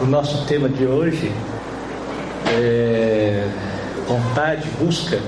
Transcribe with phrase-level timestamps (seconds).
[0.00, 1.32] O nosso tema de hoje
[2.46, 3.44] é
[4.06, 5.18] vontade, busca.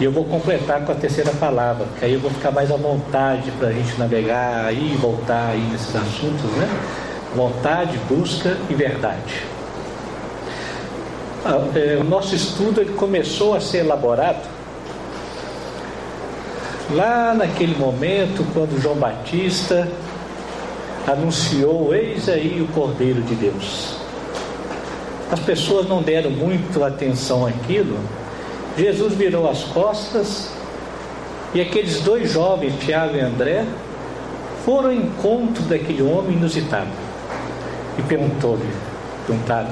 [0.00, 2.76] E eu vou completar com a terceira palavra, que aí eu vou ficar mais à
[2.76, 6.66] vontade para a gente navegar aí e voltar aí nesses assuntos, né?
[7.36, 9.42] Vontade, busca e verdade.
[11.44, 14.48] Ah, é, o nosso estudo ele começou a ser elaborado
[16.90, 19.86] lá naquele momento quando João Batista
[21.06, 23.96] anunciou: Eis aí o Cordeiro de Deus.
[25.30, 27.98] As pessoas não deram muito atenção àquilo.
[28.76, 30.50] Jesus virou as costas
[31.54, 33.64] e aqueles dois jovens, Tiago e André,
[34.64, 36.90] foram ao encontro daquele homem inusitado
[37.96, 38.68] e perguntou-lhe,
[39.26, 39.70] perguntaram,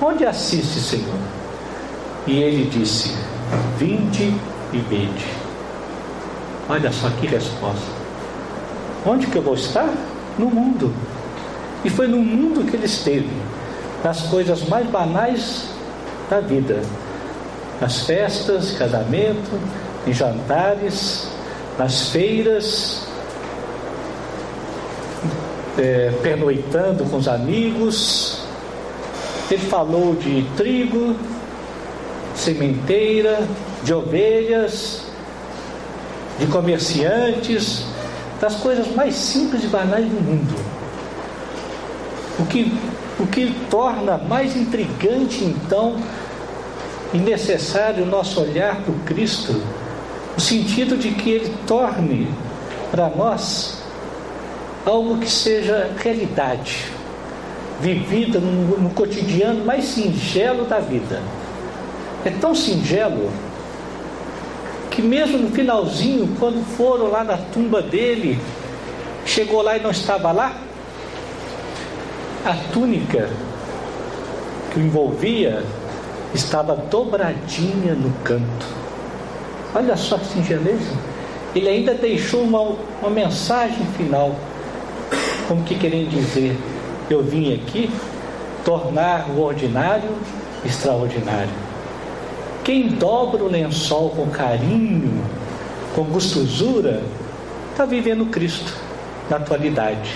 [0.00, 1.18] onde assiste, Senhor?
[2.26, 3.14] E ele disse,
[3.76, 4.34] vinde
[4.72, 5.26] e vede.
[6.68, 7.98] Olha só que resposta.
[9.04, 9.88] Onde que eu vou estar?
[10.38, 10.94] No mundo.
[11.84, 13.30] E foi no mundo que ele esteve,
[14.02, 15.68] nas coisas mais banais
[16.28, 16.82] da vida,
[17.80, 19.50] nas festas, casamento,
[20.06, 21.28] em jantares,
[21.78, 23.06] nas feiras,
[25.78, 28.42] é, pernoitando com os amigos.
[29.50, 31.16] Ele falou de trigo,
[32.34, 33.40] sementeira,
[33.82, 35.04] de ovelhas,
[36.38, 37.84] de comerciantes,
[38.40, 40.54] das coisas mais simples e banais do mundo.
[42.38, 42.72] O que,
[43.18, 45.96] o que torna mais intrigante, então,
[47.12, 49.60] e necessário o nosso olhar para o Cristo,
[50.34, 52.28] no sentido de que Ele torne
[52.90, 53.82] para nós
[54.86, 56.86] algo que seja realidade,
[57.80, 61.22] vivida no, no cotidiano mais singelo da vida.
[62.24, 63.30] É tão singelo
[64.98, 68.36] que mesmo no finalzinho, quando foram lá na tumba dele,
[69.24, 70.56] chegou lá e não estava lá,
[72.44, 73.30] a túnica
[74.72, 75.62] que o envolvia
[76.34, 78.66] estava dobradinha no canto.
[79.72, 80.96] Olha só que singeleza.
[81.54, 84.34] Ele ainda deixou uma, uma mensagem final,
[85.46, 86.58] como que querendo dizer:
[87.08, 87.88] Eu vim aqui
[88.64, 90.10] tornar o ordinário
[90.64, 91.67] extraordinário.
[92.68, 95.24] Quem dobra o lençol com carinho,
[95.94, 97.02] com gostosura,
[97.70, 98.74] está vivendo Cristo
[99.30, 100.14] na atualidade.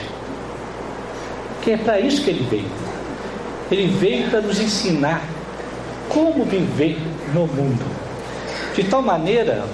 [1.62, 2.70] Que é para isso que ele veio.
[3.70, 5.24] Ele veio para nos ensinar
[6.10, 6.98] como viver
[7.32, 7.86] no mundo.
[8.74, 9.64] De tal maneira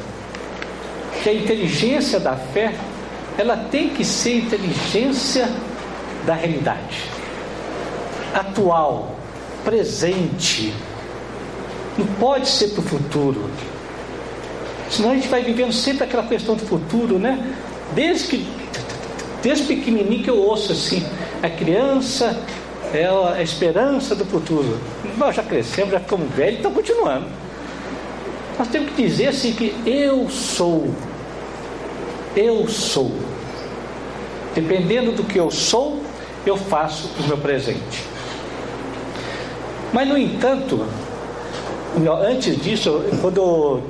[1.20, 2.76] que a inteligência da fé,
[3.36, 5.48] ela tem que ser inteligência
[6.24, 7.02] da realidade.
[8.32, 9.16] Atual,
[9.64, 10.72] presente,
[11.98, 13.50] não pode ser para o futuro.
[14.88, 17.54] Senão a gente vai vivendo sempre aquela questão do futuro, né?
[17.94, 18.46] Desde que
[19.42, 21.04] desde pequenininho que eu ouço assim,
[21.42, 22.40] a criança
[22.92, 24.78] é a esperança do futuro.
[25.16, 27.26] Nós já crescemos, já ficamos velhos, então continuando.
[28.58, 30.92] Nós temos que dizer assim que eu sou.
[32.34, 33.14] Eu sou.
[34.54, 36.02] Dependendo do que eu sou,
[36.44, 38.04] eu faço o meu presente.
[39.92, 40.84] Mas no entanto,
[42.06, 43.38] antes disso, quando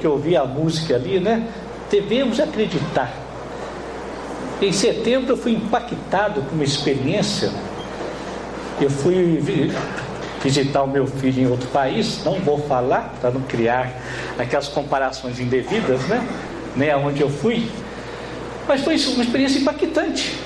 [0.02, 1.46] eu, ouvi a música ali, né?
[1.90, 3.12] Devemos acreditar.
[4.60, 7.50] Em setembro eu fui impactado com uma experiência.
[8.80, 9.42] Eu fui
[10.42, 13.92] visitar o meu filho em outro país, não vou falar para não criar
[14.38, 16.26] aquelas comparações indevidas, né?
[16.76, 17.68] Nem aonde eu fui.
[18.66, 20.36] Mas foi uma experiência impactante.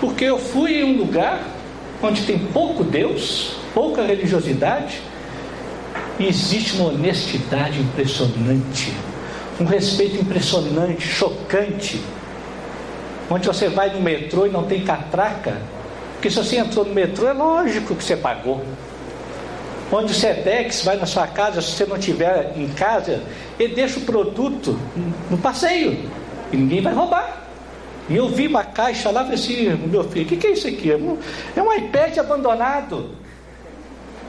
[0.00, 1.42] Porque eu fui em um lugar
[2.02, 5.00] onde tem pouco Deus, pouca religiosidade,
[6.18, 8.92] e existe uma honestidade impressionante,
[9.60, 12.00] um respeito impressionante, chocante.
[13.30, 15.56] Onde você vai no metrô e não tem catraca,
[16.14, 18.62] porque se você entrou no metrô, é lógico que você pagou.
[19.90, 23.22] Onde o SEDEX vai na sua casa, se você não estiver em casa,
[23.58, 24.78] ele deixa o produto
[25.30, 25.98] no passeio
[26.52, 27.44] e ninguém vai roubar.
[28.08, 30.50] E eu vi uma caixa lá e falei assim, meu filho, o que, que é
[30.50, 30.90] isso aqui?
[30.90, 33.10] É um iPad abandonado.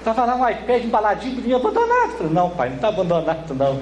[0.05, 2.11] Estava lá um iPad embaladinho, vinha abandonado.
[2.15, 3.79] Falei, não, pai, não está abandonado, não.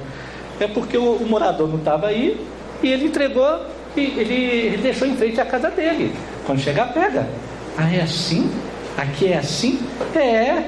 [0.58, 2.40] É porque o, o morador não estava aí
[2.82, 3.60] e ele entregou
[3.94, 6.16] e ele, ele deixou em frente à casa dele.
[6.46, 7.28] Quando chegar, pega.
[7.78, 8.50] Ah, é assim?
[8.98, 9.82] Aqui é assim?
[10.16, 10.64] É.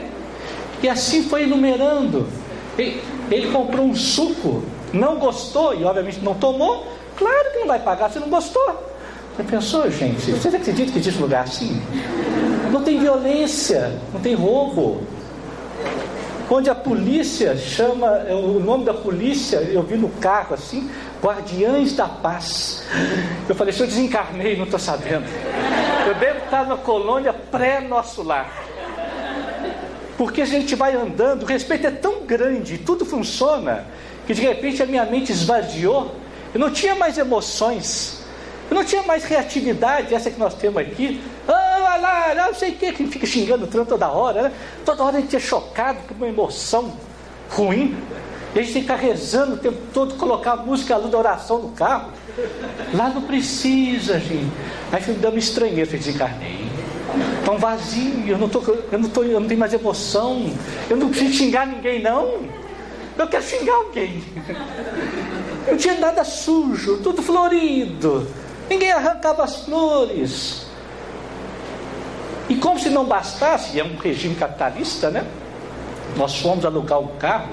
[0.84, 2.28] E assim foi enumerando.
[2.78, 4.62] Ele, ele comprou um suco,
[4.92, 6.86] não gostou e obviamente não tomou.
[7.16, 8.94] Claro que não vai pagar se não gostou.
[9.38, 10.32] Você pensou, gente?
[10.32, 11.82] Vocês acreditam que existe lugar assim?
[12.74, 15.15] Não tem violência, não tem roubo
[16.50, 20.90] onde a polícia chama, é, o nome da polícia, eu vi no carro assim,
[21.22, 22.84] Guardiães da Paz.
[23.48, 25.26] Eu falei, se eu desencarnei, não estou sabendo.
[26.08, 28.64] Eu devo estar na colônia pré-nosso lar.
[30.18, 33.86] Porque a gente vai andando, o respeito é tão grande, tudo funciona,
[34.26, 36.16] que de repente a minha mente esvaziou,
[36.54, 38.24] eu não tinha mais emoções,
[38.70, 41.22] eu não tinha mais criatividade, essa que nós temos aqui.
[41.48, 44.52] Ah, lá, não sei o que, que fica xingando tanto toda hora, né?
[44.86, 46.94] Toda hora a gente é chocado por uma emoção
[47.50, 47.98] ruim.
[48.54, 51.12] E a gente tem que ficar rezando o tempo todo, colocar a música a luz
[51.12, 52.12] da oração no carro.
[52.94, 54.52] Lá não precisa, gente.
[54.92, 56.66] Aí me dando estranheza, eu desencarnei.
[57.44, 58.62] Tão vazio, eu não, tô,
[58.92, 60.50] eu, não tô, eu não tenho mais emoção.
[60.90, 62.44] Eu não preciso xingar ninguém, não.
[63.18, 64.24] Eu quero xingar alguém.
[65.68, 68.28] Não tinha nada sujo, tudo florido.
[68.70, 70.65] Ninguém arrancava as flores.
[72.50, 75.26] E como se não bastasse, é um regime capitalista, né?
[76.16, 77.50] Nós fomos alugar o carro,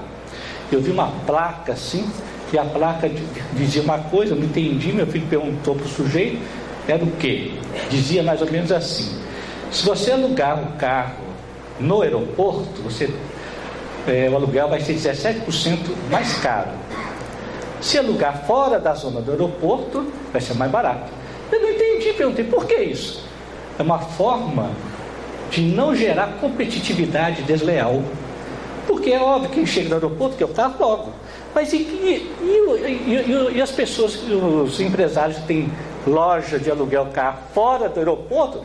[0.71, 2.09] eu vi uma placa assim,
[2.51, 3.09] e a placa
[3.53, 6.39] dizia uma coisa, eu não entendi, meu filho perguntou para o sujeito,
[6.87, 7.51] era o quê?
[7.89, 9.19] Dizia mais ou menos assim,
[9.71, 11.23] se você alugar um carro
[11.79, 13.11] no aeroporto, você,
[14.07, 15.77] é, o aluguel vai ser 17%
[16.11, 16.69] mais caro.
[17.81, 21.11] Se alugar fora da zona do aeroporto, vai ser mais barato.
[21.51, 23.23] Eu não entendi, perguntei, por que isso?
[23.77, 24.71] É uma forma
[25.49, 28.01] de não gerar competitividade desleal.
[28.87, 31.13] Porque é óbvio que quem chega no aeroporto quer o carro logo.
[31.53, 35.71] Mas e, e, e, e, as pessoas, os empresários que têm
[36.05, 38.63] loja de aluguel carro fora do aeroporto,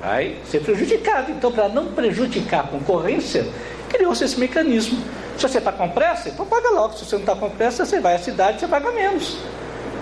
[0.00, 1.32] vai ser prejudicado.
[1.32, 3.46] Então, para não prejudicar a concorrência,
[3.88, 4.98] criou-se esse mecanismo.
[5.36, 6.94] Se você está com pressa, então paga logo.
[6.94, 9.36] Se você não está com pressa, você vai à cidade você paga menos.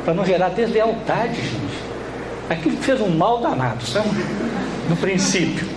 [0.05, 1.70] Para não gerar deslealdade, gente.
[2.51, 4.09] Aquilo fez um mal danado, sabe?
[4.89, 5.69] No princípio.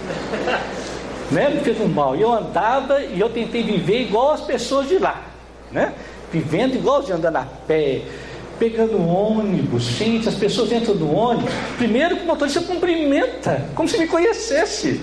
[1.30, 1.50] Né?
[1.50, 2.16] Me fez um mal.
[2.16, 5.22] E eu andava e eu tentei viver igual as pessoas de lá.
[5.72, 5.94] Né?
[6.32, 8.02] Vivendo igual de andando a pé,
[8.58, 9.84] pegando ônibus.
[9.84, 11.54] Gente, as pessoas entram no ônibus.
[11.78, 15.00] Primeiro o motorista cumprimenta, como se me conhecesse.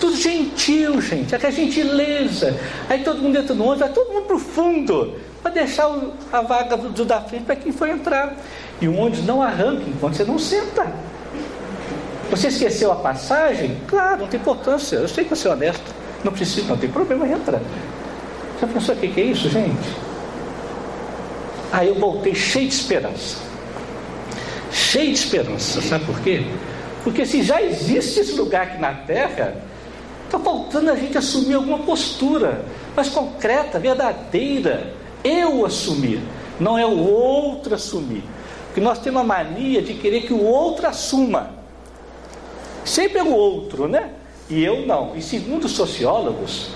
[0.00, 2.58] Tudo gentil, gente, aquela gentileza.
[2.88, 5.90] Aí todo mundo entra no ônibus, vai todo mundo para o fundo, para deixar
[6.32, 8.34] a vaga do, do da frente para quem for entrar.
[8.80, 10.86] E o ônibus não arranca enquanto você não senta.
[12.30, 13.76] Você esqueceu a passagem?
[13.86, 14.96] Claro, não tem importância.
[14.96, 15.94] Eu sei que você é honesto.
[16.24, 17.60] Não precisa, não tem problema, entra.
[18.58, 19.96] Você pensou o que é isso, gente?
[21.72, 23.36] Aí eu voltei cheio de esperança.
[24.72, 26.44] Cheio de esperança, sabe por quê?
[27.02, 29.54] Porque se já existe esse lugar aqui na Terra,
[30.26, 34.92] está faltando a gente assumir alguma postura mais concreta, verdadeira.
[35.24, 36.20] Eu assumir,
[36.58, 38.22] não é o outro assumir.
[38.70, 41.50] Porque nós temos a mania de querer que o outro assuma.
[42.84, 44.10] Sempre é o outro, né?
[44.48, 45.16] E eu não.
[45.16, 46.70] E segundo os sociólogos,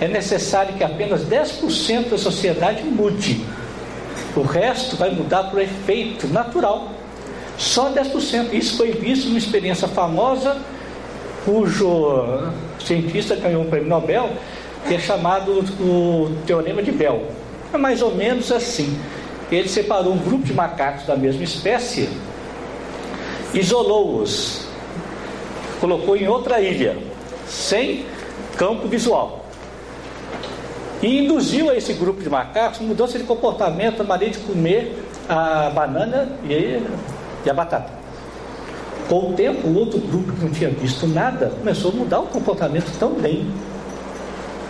[0.00, 3.44] é necessário que apenas 10% da sociedade mude
[4.34, 6.88] o resto vai mudar por efeito natural.
[7.58, 8.52] Só 10%.
[8.52, 10.56] Isso foi visto numa experiência famosa,
[11.44, 12.50] cujo
[12.80, 14.30] cientista ganhou um prêmio Nobel,
[14.88, 17.26] que é chamado o Teorema de Bell.
[17.72, 18.98] É mais ou menos assim.
[19.52, 22.08] Ele separou um grupo de macacos da mesma espécie,
[23.54, 24.66] isolou-os,
[25.80, 26.96] colocou em outra ilha,
[27.46, 28.04] sem
[28.56, 29.42] campo visual
[31.02, 35.68] e induziu a esse grupo de macacos mudança de comportamento, a maneira de comer a
[35.70, 36.80] banana e,
[37.48, 37.90] a batata.
[39.08, 42.26] Com o tempo, o outro grupo que não tinha visto nada começou a mudar o
[42.26, 43.46] comportamento também.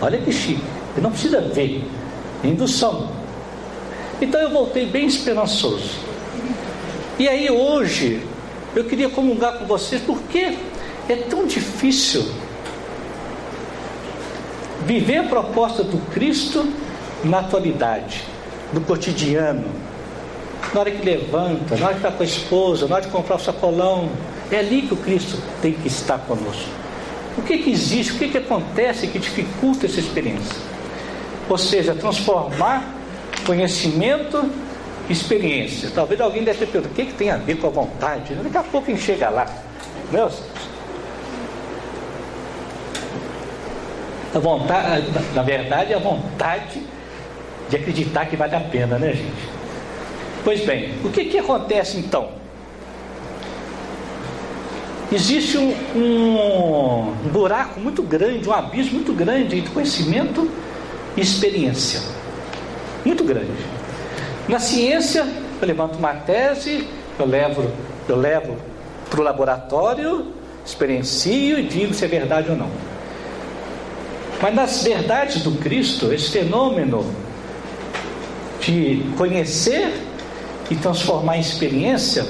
[0.01, 0.63] Olha que chique,
[0.95, 1.85] ele não precisa ver,
[2.43, 3.09] indução.
[4.23, 5.91] Então eu voltei bem esperançoso.
[7.19, 8.25] E aí hoje
[8.75, 10.57] eu queria comungar com vocês porque
[11.07, 12.25] é tão difícil
[14.85, 16.67] Viver a proposta do Cristo
[17.23, 18.21] na atualidade,
[18.73, 19.63] no cotidiano,
[20.73, 23.37] na hora que levanta, na hora que está com a esposa, na hora de comprar
[23.37, 24.09] o sacolão.
[24.51, 26.69] É ali que o Cristo tem que estar conosco.
[27.37, 30.55] O que, que existe, o que, que acontece que dificulta essa experiência?
[31.47, 33.02] Ou seja, transformar
[33.45, 34.49] conhecimento
[35.09, 35.89] experiência.
[35.93, 38.33] Talvez alguém deve ter perguntado, o que, que tem a ver com a vontade?
[38.35, 39.45] Daqui a pouco a gente chega lá.
[40.11, 40.29] Meu,
[44.33, 46.81] a vontade, na verdade, a vontade
[47.69, 49.49] de acreditar que vale a pena, né, gente?
[50.43, 52.29] Pois bem, o que, que acontece então?
[55.11, 60.49] Existe um, um buraco muito grande, um abismo muito grande entre conhecimento
[61.15, 62.01] e experiência.
[63.05, 63.51] Muito grande.
[64.47, 65.25] Na ciência,
[65.61, 67.71] eu levanto uma tese, eu levo,
[68.07, 68.57] eu levo
[69.09, 70.27] para o laboratório,
[70.65, 72.69] experiencio e digo se é verdade ou não.
[74.41, 77.05] Mas nas verdades do Cristo, esse fenômeno
[78.59, 79.93] de conhecer
[80.69, 82.25] e transformar em experiência,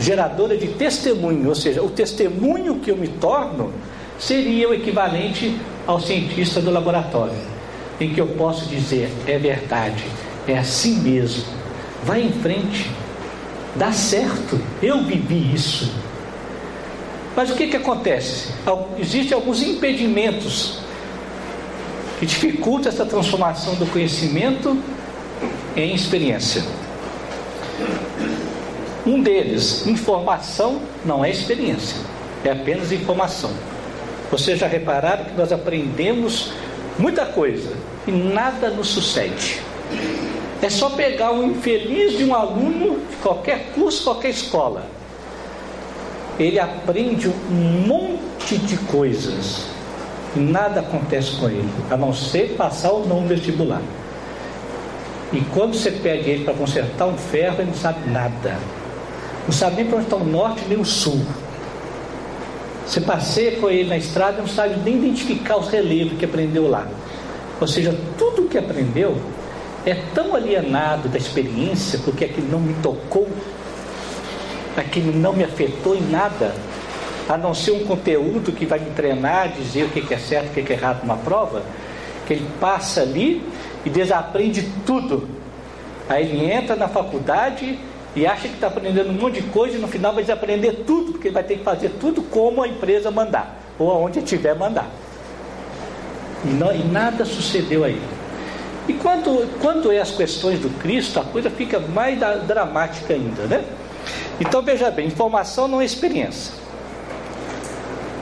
[0.00, 3.72] geradora de testemunho, ou seja, o testemunho que eu me torno
[4.18, 7.34] seria o equivalente ao cientista do laboratório,
[8.00, 10.04] em que eu posso dizer: é verdade,
[10.46, 11.44] é assim mesmo,
[12.04, 12.90] vai em frente,
[13.76, 15.92] dá certo, eu vivi isso.
[17.36, 18.52] Mas o que, que acontece?
[18.98, 20.80] Existem alguns impedimentos
[22.18, 24.76] que dificultam essa transformação do conhecimento
[25.76, 26.64] em experiência.
[29.06, 31.96] Um deles, informação, não é experiência,
[32.44, 33.50] é apenas informação.
[34.30, 36.52] Vocês já repararam que nós aprendemos
[36.98, 37.72] muita coisa
[38.06, 39.60] e nada nos sucede.
[40.60, 44.86] É só pegar um infeliz de um aluno de qualquer curso, qualquer escola.
[46.38, 49.66] Ele aprende um monte de coisas
[50.36, 53.82] e nada acontece com ele, a não ser passar ou não vestibular.
[55.32, 58.56] E quando você pede ele para consertar um ferro, ele não sabe nada.
[59.46, 61.20] Não sabe nem para onde está o norte nem o sul.
[62.88, 66.70] Você passeia com ele na estrada e não sabe nem identificar os relevos que aprendeu
[66.70, 66.86] lá.
[67.60, 69.14] Ou seja, tudo que aprendeu
[69.84, 73.28] é tão alienado da experiência, porque aquilo não me tocou,
[74.74, 76.54] aquilo não me afetou em nada,
[77.28, 80.64] a não ser um conteúdo que vai me treinar, dizer o que é certo, o
[80.64, 81.62] que é errado numa prova,
[82.26, 83.42] que ele passa ali
[83.84, 85.28] e desaprende tudo.
[86.08, 87.78] Aí ele entra na faculdade
[88.16, 91.12] e acha que está aprendendo um monte de coisa e no final vai desaprender tudo,
[91.12, 94.88] porque vai ter que fazer tudo como a empresa mandar, ou aonde tiver mandar.
[96.44, 98.00] E, não, e nada sucedeu aí.
[98.88, 103.42] E quando, quando é as questões do Cristo, a coisa fica mais da, dramática ainda,
[103.42, 103.64] né?
[104.40, 106.54] Então veja bem, informação não é experiência.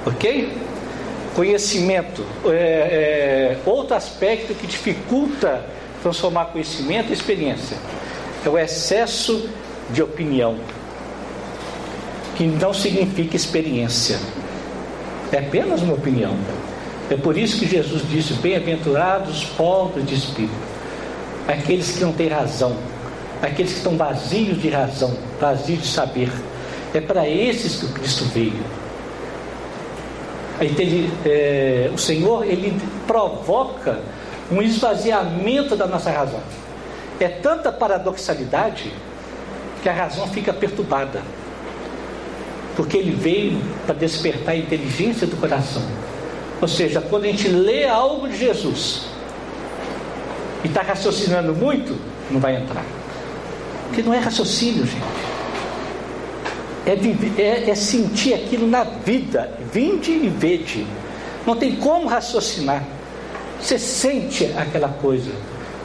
[0.04, 0.52] Ok?
[1.34, 2.24] Conhecimento.
[2.46, 5.64] É, é, outro aspecto que dificulta
[6.02, 7.76] transformar conhecimento em experiência
[8.44, 9.48] é o excesso
[9.90, 10.56] de opinião,
[12.36, 14.18] que não significa experiência,
[15.32, 16.36] é apenas uma opinião.
[17.10, 20.54] É por isso que Jesus disse: Bem-aventurados os pobres de espírito,
[21.46, 22.76] aqueles que não têm razão,
[23.42, 26.30] aqueles que estão vazios de razão, vazios de saber.
[26.94, 28.64] É para esses que o Cristo veio.
[30.60, 34.00] Ele, é, o Senhor ele provoca
[34.50, 36.40] um esvaziamento da nossa razão.
[37.20, 38.92] É tanta paradoxalidade
[39.86, 41.22] que a razão fica perturbada.
[42.74, 45.82] Porque ele veio para despertar a inteligência do coração.
[46.60, 49.02] Ou seja, quando a gente lê algo de Jesus
[50.64, 51.96] e está raciocinando muito,
[52.32, 52.84] não vai entrar.
[53.86, 55.04] Porque não é raciocínio, gente.
[56.84, 59.56] É, é, é sentir aquilo na vida.
[59.72, 60.84] Vinde e vede.
[61.46, 62.82] Não tem como raciocinar.
[63.60, 65.30] Você sente aquela coisa.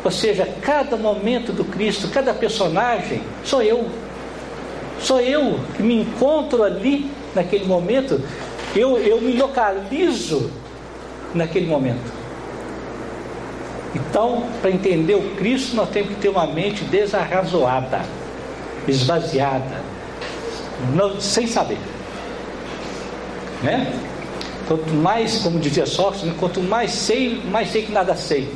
[0.03, 3.87] Ou seja, cada momento do Cristo, cada personagem, sou eu.
[4.99, 8.21] Sou eu que me encontro ali naquele momento.
[8.75, 10.51] Eu, eu me localizo
[11.33, 12.21] naquele momento.
[13.93, 18.01] Então, para entender o Cristo, nós temos que ter uma mente desarrazoada,
[18.87, 19.81] esvaziada,
[20.95, 21.77] não, sem saber.
[23.61, 23.93] Né?
[24.67, 28.49] Quanto mais, como dizia Sócrates, quanto mais sei, mais sei que nada sei.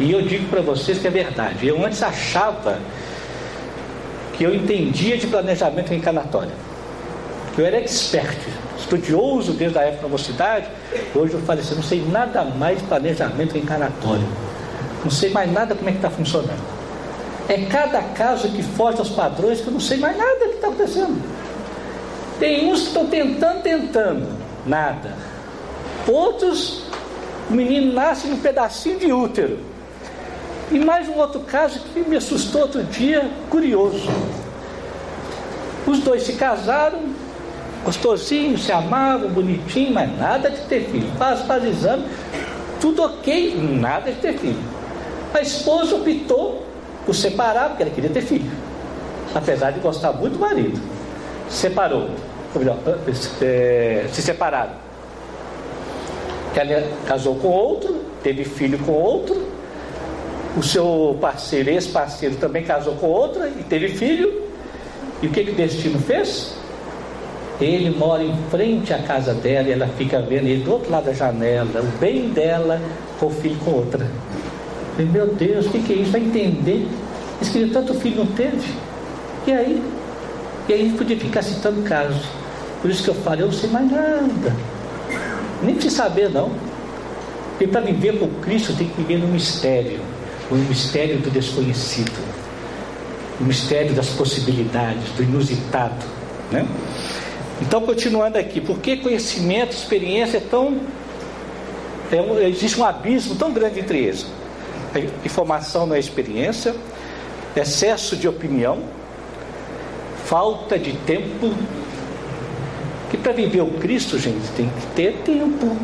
[0.00, 1.68] E eu digo para vocês que é verdade.
[1.68, 2.78] Eu antes achava
[4.32, 6.52] que eu entendia de planejamento reencarnatório.
[7.54, 8.38] Que eu era expert,
[8.78, 10.68] estudioso desde a época da mocidade.
[11.14, 14.26] Hoje eu falei assim, não sei nada mais de planejamento reencarnatório.
[15.04, 16.80] Não sei mais nada como é que está funcionando.
[17.46, 20.68] É cada caso que foge aos padrões que eu não sei mais nada que está
[20.68, 21.22] acontecendo.
[22.38, 24.28] Tem uns que estão tentando, tentando,
[24.64, 25.14] nada.
[26.08, 26.84] Outros,
[27.50, 29.69] o menino nasce num pedacinho de útero.
[30.70, 34.08] E mais um outro caso que me assustou outro dia, curioso.
[35.84, 37.00] Os dois se casaram,
[37.84, 41.10] gostosinho, se amavam, bonitinho, mas nada de ter filho.
[41.18, 42.04] Faz, faz exame,
[42.80, 44.62] tudo ok, nada de ter filho.
[45.34, 46.64] A esposa optou
[47.04, 48.50] por separar, porque ela queria ter filho.
[49.34, 50.80] Apesar de gostar muito do marido.
[51.48, 52.10] Separou.
[53.40, 54.72] Eh, se separaram.
[56.54, 59.40] Ela casou com outro, teve filho com outro,
[60.56, 64.42] o seu parceiro, ex-parceiro, também casou com outra e teve filho.
[65.22, 66.54] E o que, que o destino fez?
[67.60, 71.04] Ele mora em frente à casa dela e ela fica vendo ele do outro lado
[71.04, 72.80] da janela, o bem dela
[73.18, 74.10] com o filho com outra.
[74.98, 76.10] E, meu Deus, o que, que é isso?
[76.10, 76.88] Vai entender.
[77.40, 78.66] Esse queria tanto filho não teve.
[79.46, 79.82] E aí?
[80.68, 82.22] E aí podia ficar citando casos.
[82.80, 84.56] Por isso que eu falo, eu não sei mais nada.
[85.62, 86.50] Nem precisa saber, não.
[87.50, 90.00] Porque para viver com Cristo tem que viver no mistério
[90.50, 92.18] o mistério do desconhecido,
[93.40, 96.04] o mistério das possibilidades, do inusitado.
[96.50, 96.66] Né?
[97.62, 100.80] Então, continuando aqui, por que conhecimento, experiência é tão
[102.12, 104.26] é existe um abismo tão grande entre eles.
[104.94, 106.74] A informação não é experiência,
[107.54, 108.82] excesso de opinião,
[110.24, 111.52] falta de tempo.
[113.10, 115.76] Que para viver o Cristo, gente, tem que ter tempo.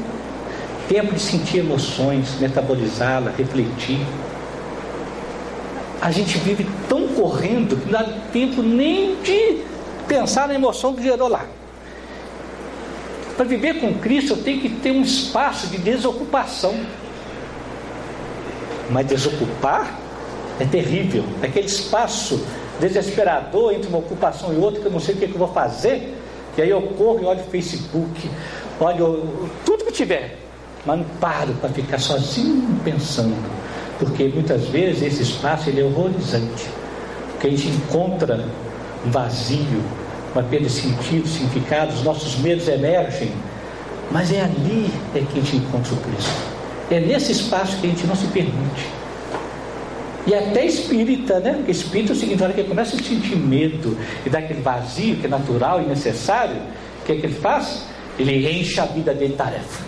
[0.88, 4.00] Tempo de sentir emoções, metabolizá-la, refletir.
[6.06, 9.60] A gente vive tão correndo que não dá tempo nem de
[10.06, 11.44] pensar na emoção que gerou lá.
[13.36, 16.78] Para viver com Cristo, eu tenho que ter um espaço de desocupação.
[18.88, 19.98] Mas desocupar
[20.60, 21.24] é terrível.
[21.42, 22.40] Aquele espaço
[22.78, 25.40] desesperador entre uma ocupação e outra, que eu não sei o que, é que eu
[25.40, 26.16] vou fazer.
[26.56, 28.30] E aí eu corro e olho o Facebook,
[28.78, 30.38] olho tudo que tiver.
[30.86, 33.34] Mas não paro para ficar sozinho pensando.
[33.98, 36.68] Porque muitas vezes esse espaço ele é horrorizante.
[37.32, 38.44] Porque a gente encontra
[39.06, 39.82] um vazio,
[40.34, 43.30] uma perda de sentido, significado, os nossos medos emergem.
[44.10, 46.56] Mas é ali é que a gente encontra o Cristo.
[46.90, 48.86] É nesse espaço que a gente não se permite.
[50.26, 51.52] E até espírita, né?
[51.52, 55.16] Porque espírita é o seguinte, que ele começa a sentir medo e dá aquele vazio
[55.16, 57.84] que é natural e necessário, o que é que ele faz?
[58.18, 59.84] Ele enche a vida de tarefa.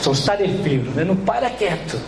[0.00, 1.04] São os tarefeiros, né?
[1.04, 1.98] Não para quieto.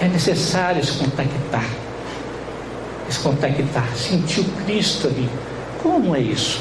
[0.00, 1.64] É necessário se contactar
[3.10, 5.28] se contactar, sentir o Cristo ali.
[5.82, 6.60] Como é isso?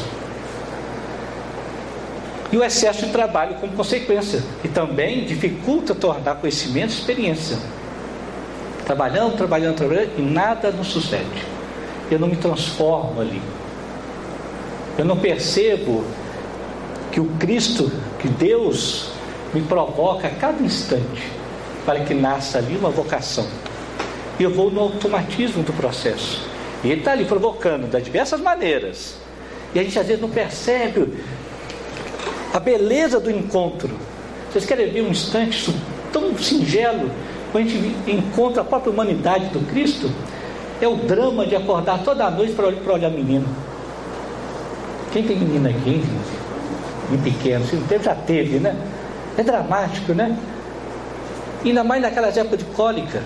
[2.51, 7.57] E o excesso de trabalho como consequência, que também dificulta tornar conhecimento experiência.
[8.85, 11.45] Trabalhando, trabalhando, trabalhando, e nada nos sucede.
[12.09, 13.41] Eu não me transformo ali.
[14.97, 16.03] Eu não percebo
[17.11, 19.11] que o Cristo, que Deus
[19.53, 21.38] me provoca a cada instante
[21.89, 23.47] para que nasça ali uma vocação
[24.39, 26.47] eu vou no automatismo do processo.
[26.83, 29.15] E ele está ali provocando de diversas maneiras.
[29.73, 31.11] E a gente às vezes não percebe
[32.53, 33.89] a beleza do encontro.
[34.49, 35.75] Vocês querem ver um instante
[36.13, 37.09] tão singelo,
[37.51, 40.11] quando a gente encontra a própria humanidade do Cristo?
[40.79, 43.47] É o drama de acordar toda noite para olhar menino.
[45.11, 46.03] Quem tem menino aqui?
[47.11, 48.75] Em pequeno, se não teve, já teve, né?
[49.35, 50.37] É dramático, né?
[51.63, 53.21] Ainda mais naquelas épocas de cólica.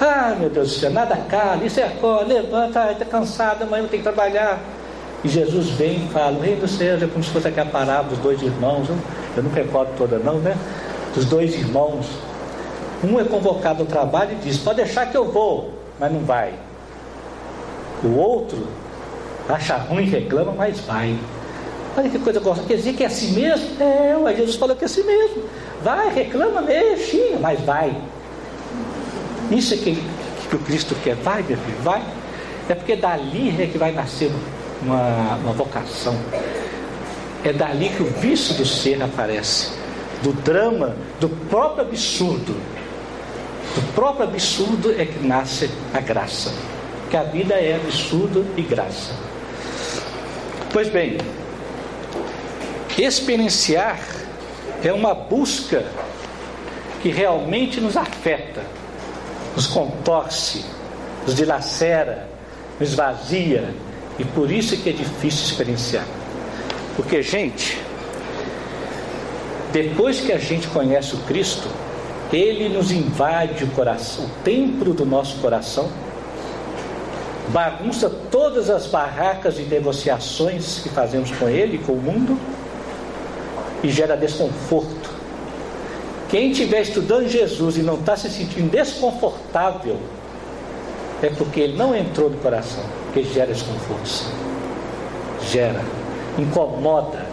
[0.00, 4.02] Ah, meu Deus do céu, nada cala, isso é acorda, levanta, está cansado, amanhã tenho
[4.02, 4.58] que trabalhar.
[5.24, 8.10] E Jesus vem e fala, o reino dos céus é como se fosse aquela parábola
[8.10, 8.88] dos dois irmãos,
[9.36, 10.56] eu não recordo toda não, né?
[11.14, 12.06] Dos dois irmãos.
[13.02, 16.54] Um é convocado ao trabalho e diz, pode deixar que eu vou, mas não vai.
[18.04, 18.68] O outro
[19.48, 21.16] acha ruim, reclama, mas vai.
[21.98, 22.68] Olha que coisa gostosa.
[22.68, 23.82] Quer dizer que é assim mesmo?
[23.82, 25.42] É, mas Jesus falou que é assim mesmo.
[25.82, 27.92] Vai, reclama, mexe, mas vai.
[29.50, 30.00] Isso é que,
[30.48, 31.16] que o Cristo quer.
[31.16, 32.00] Vai, meu filho, vai.
[32.68, 34.30] É porque dali é que vai nascer
[34.80, 36.16] uma, uma vocação.
[37.42, 39.72] É dali que o vício do ser aparece.
[40.22, 42.54] Do drama, do próprio absurdo.
[43.74, 46.52] Do próprio absurdo é que nasce a graça.
[47.10, 49.16] Que a vida é absurdo e graça.
[50.72, 51.16] Pois bem,
[53.02, 54.00] experienciar
[54.82, 55.84] é uma busca
[57.02, 58.62] que realmente nos afeta
[59.58, 60.64] nos contorce,
[61.26, 62.28] nos dilacera,
[62.78, 63.74] nos esvazia,
[64.16, 66.04] e por isso que é difícil experienciar.
[66.94, 67.76] Porque, gente,
[69.72, 71.68] depois que a gente conhece o Cristo,
[72.32, 75.90] ele nos invade o coração, o templo do nosso coração,
[77.48, 82.38] bagunça todas as barracas e negociações que fazemos com ele com o mundo
[83.82, 85.18] e gera desconforto,
[86.28, 89.98] quem estiver estudando Jesus e não está se sentindo desconfortável,
[91.22, 94.26] é porque ele não entrou no coração, porque gera desconforto.
[95.50, 95.80] Gera,
[96.38, 97.24] incomoda,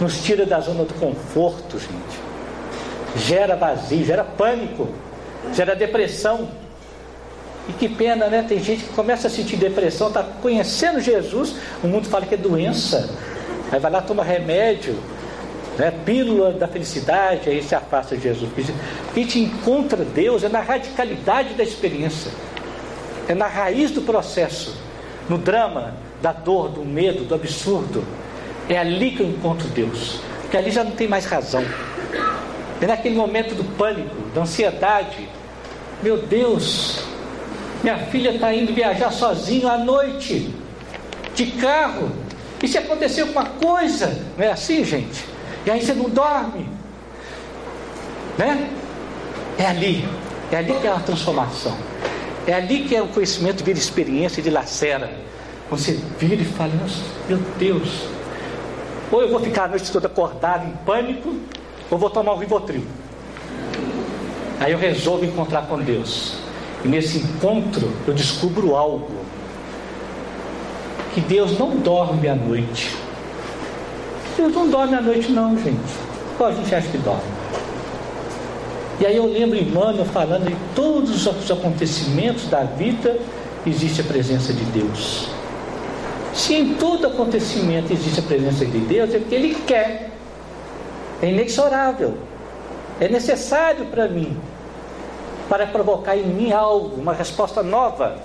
[0.00, 3.26] nos tira da zona do conforto, gente.
[3.26, 4.88] Gera vazio, gera pânico,
[5.54, 6.48] gera depressão.
[7.66, 8.44] E que pena, né?
[8.46, 12.38] Tem gente que começa a sentir depressão, está conhecendo Jesus, o mundo fala que é
[12.38, 13.08] doença.
[13.72, 14.98] Aí vai lá, toma remédio,
[15.78, 15.92] né?
[16.04, 18.50] Pílula da felicidade, aí se afasta de Jesus.
[19.10, 22.30] A gente encontra Deus é na radicalidade da experiência,
[23.28, 24.76] é na raiz do processo,
[25.28, 28.04] no drama da dor, do medo, do absurdo.
[28.68, 31.64] É ali que eu encontro Deus, porque ali já não tem mais razão.
[32.80, 35.28] É naquele momento do pânico, da ansiedade.
[36.02, 37.04] Meu Deus,
[37.82, 40.54] minha filha está indo viajar sozinha à noite,
[41.34, 42.10] de carro.
[42.62, 44.18] E se acontecer alguma coisa?
[44.36, 45.33] Não é assim, gente?
[45.66, 46.68] E aí você não dorme.
[48.36, 48.70] Né?
[49.58, 50.08] É ali.
[50.52, 51.76] É ali que é a transformação.
[52.46, 55.10] É ali que é o conhecimento vira experiência de lacera.
[55.70, 56.70] Você vira e fala,
[57.28, 58.06] meu Deus,
[59.10, 61.34] Ou eu vou ficar a noite toda acordado em pânico,
[61.90, 62.84] ou vou tomar um Rivotril.
[64.60, 66.38] Aí eu resolvo encontrar com Deus.
[66.84, 69.24] E nesse encontro eu descubro algo.
[71.14, 72.94] Que Deus não dorme à noite.
[74.36, 75.78] Deus não dorme à noite não, gente.
[76.36, 77.22] Qual a gente acha que dorme?
[79.00, 83.18] E aí eu lembro Emmanuel falando em todos os acontecimentos da vida
[83.66, 85.28] existe a presença de Deus.
[86.32, 90.10] Se em todo acontecimento existe a presença de Deus, é porque Ele quer.
[91.22, 92.18] É inexorável.
[93.00, 94.36] É necessário para mim.
[95.48, 98.18] Para provocar em mim algo, uma resposta nova.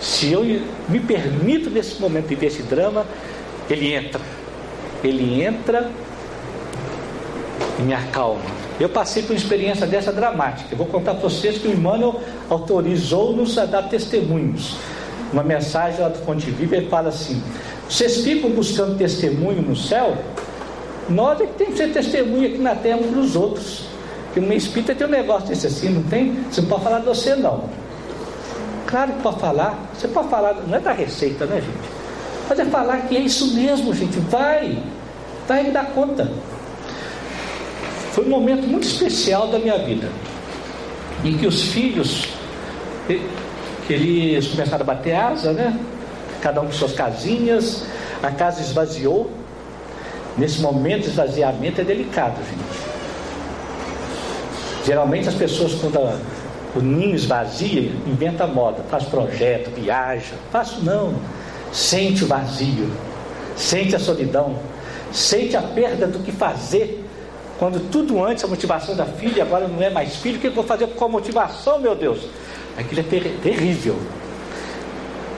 [0.00, 0.44] Se eu
[0.88, 3.06] me permito nesse momento viver esse drama,
[3.68, 4.20] ele entra.
[5.04, 5.90] Ele entra
[7.78, 8.40] e me acalma.
[8.80, 10.68] Eu passei por uma experiência dessa dramática.
[10.72, 14.76] Eu vou contar para vocês que o Emmanuel autorizou-nos a dar testemunhos.
[15.32, 17.40] Uma mensagem lá do Fonte Viva, ele fala assim:
[17.88, 20.16] vocês ficam buscando testemunho no céu?
[21.08, 23.84] Nós é que temos que ser testemunho aqui na terra para os outros.
[24.26, 26.32] Porque no meio espírita tem um negócio desse assim, não tem?
[26.50, 27.64] Você não pode falar de você, não.
[28.86, 29.78] Claro que pode falar.
[29.94, 31.93] Você pode falar, não é da receita, né, gente?
[32.46, 34.18] Pode é falar que é isso mesmo, gente.
[34.20, 34.78] Vai,
[35.48, 36.30] vai me dar conta.
[38.12, 40.08] Foi um momento muito especial da minha vida,
[41.24, 42.28] em que os filhos,
[43.88, 45.78] eles começaram a bater asa, né?
[46.40, 47.84] Cada um com suas casinhas,
[48.22, 49.30] a casa esvaziou.
[50.36, 52.94] Nesse momento esvaziamento é delicado, gente.
[54.84, 56.18] Geralmente as pessoas, quando a,
[56.76, 60.34] o ninho esvazia, inventa moda, faz projeto, viaja.
[60.52, 61.14] Faço não.
[61.74, 62.88] Sente o vazio,
[63.56, 64.56] sente a solidão,
[65.12, 67.04] sente a perda do que fazer
[67.58, 70.52] quando tudo antes a motivação da filha, agora não é mais filho, o que eu
[70.52, 72.20] vou fazer com a motivação, meu Deus?
[72.76, 73.96] Aquilo é ter, terrível.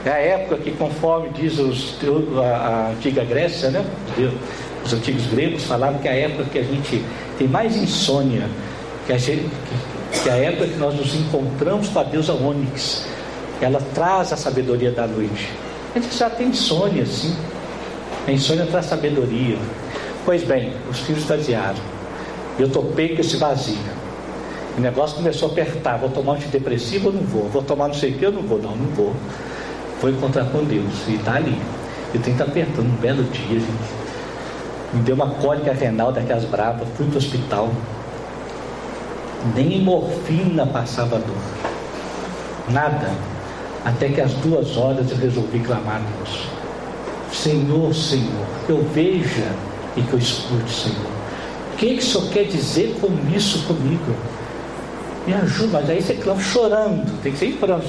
[0.05, 1.95] É a época que, conforme diz os,
[2.37, 3.85] a, a antiga Grécia, né?
[4.83, 7.03] os antigos gregos falavam que é a época que a gente
[7.37, 8.47] tem mais insônia,
[9.05, 9.49] que a, gente,
[10.23, 13.05] que a época que nós nos encontramos com a deusa Ônix.
[13.59, 15.49] Ela traz a sabedoria da noite.
[15.95, 17.35] A gente já tem insônia, sim.
[18.27, 19.57] A insônia traz sabedoria.
[20.25, 21.79] Pois bem, os filhos esvaziaram.
[22.59, 23.77] Eu topei com esse vazio.
[24.77, 25.97] O negócio começou a apertar.
[25.97, 27.49] Vou tomar antidepressivo ou não vou?
[27.49, 28.61] Vou tomar não sei o que ou não vou?
[28.61, 29.15] Não, não vou.
[30.01, 31.07] Vou encontrar com Deus.
[31.07, 31.57] E está ali.
[32.13, 33.97] Eu tenho que estar apertando um belo dia, gente.
[34.93, 36.87] Me deu uma cólica renal daquelas bravas.
[36.95, 37.71] Fui para o hospital.
[39.55, 41.35] Nem morfina passava dor.
[42.69, 43.36] Nada.
[43.85, 46.47] Até que às duas horas eu resolvi clamar a Deus.
[47.31, 49.51] Senhor, Senhor, eu veja
[49.95, 51.17] e que eu escute, Senhor
[51.77, 54.15] que, que o senhor quer dizer com isso comigo?
[55.25, 57.85] Me ajuda, mas aí você clama chorando, tem que ser em pranto,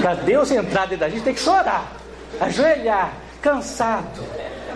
[0.00, 1.92] para Deus entrar dentro da gente, tem que chorar,
[2.40, 4.22] ajoelhar, cansado,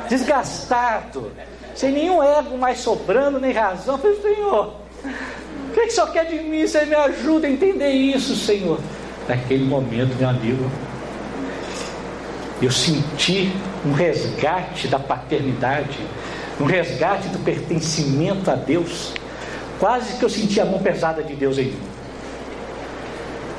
[0.09, 1.33] desgastado,
[1.75, 3.95] sem nenhum ego mais sobrando, nem razão.
[3.95, 6.67] Eu falei, Senhor, o que, que o senhor quer de mim?
[6.67, 8.79] Você me ajuda a entender isso, Senhor.
[9.29, 10.71] Naquele momento, meu amigo,
[12.61, 13.53] eu senti
[13.85, 15.99] um resgate da paternidade
[16.61, 19.13] um resgate do pertencimento a Deus.
[19.79, 21.79] Quase que eu senti a mão pesada de Deus em mim.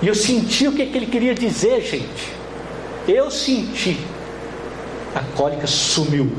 [0.01, 2.33] E eu senti o que, que ele queria dizer, gente.
[3.07, 3.99] Eu senti.
[5.13, 6.31] A cólica sumiu.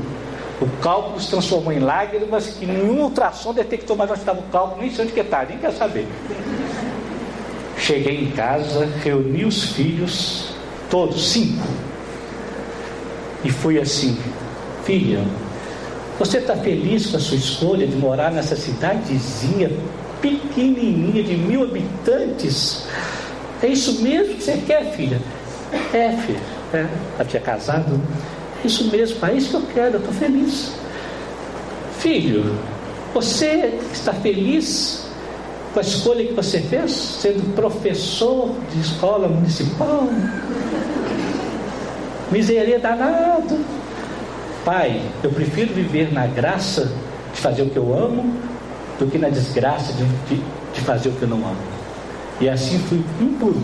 [0.59, 4.81] O cálculo se transformou em lágrimas que nenhum ultrassom detectou mais onde estava o cálculo,
[4.81, 6.07] nem sei onde que está, nem quer saber.
[7.77, 10.49] Cheguei em casa, reuni os filhos,
[10.89, 11.67] todos, cinco.
[13.43, 14.17] E fui assim,
[14.83, 15.23] filha,
[16.17, 19.71] você está feliz com a sua escolha de morar nessa cidadezinha
[20.21, 22.87] pequenininha de mil habitantes?
[23.61, 25.21] É isso mesmo que você quer, filha?
[25.93, 26.41] É, filha.
[26.73, 26.87] É.
[27.15, 28.01] Ela tinha casado.
[28.63, 30.71] É isso mesmo, é isso que eu quero, eu estou feliz.
[31.99, 32.57] Filho,
[33.13, 35.06] você está feliz
[35.77, 40.09] com a escolha que você fez, sendo professor de escola municipal?
[42.31, 43.63] Miseria danado
[44.65, 46.91] Pai, eu prefiro viver na graça
[47.31, 48.33] de fazer o que eu amo
[48.97, 50.41] do que na desgraça de, de,
[50.73, 51.61] de fazer o que eu não amo.
[52.41, 53.63] E assim fui um por um.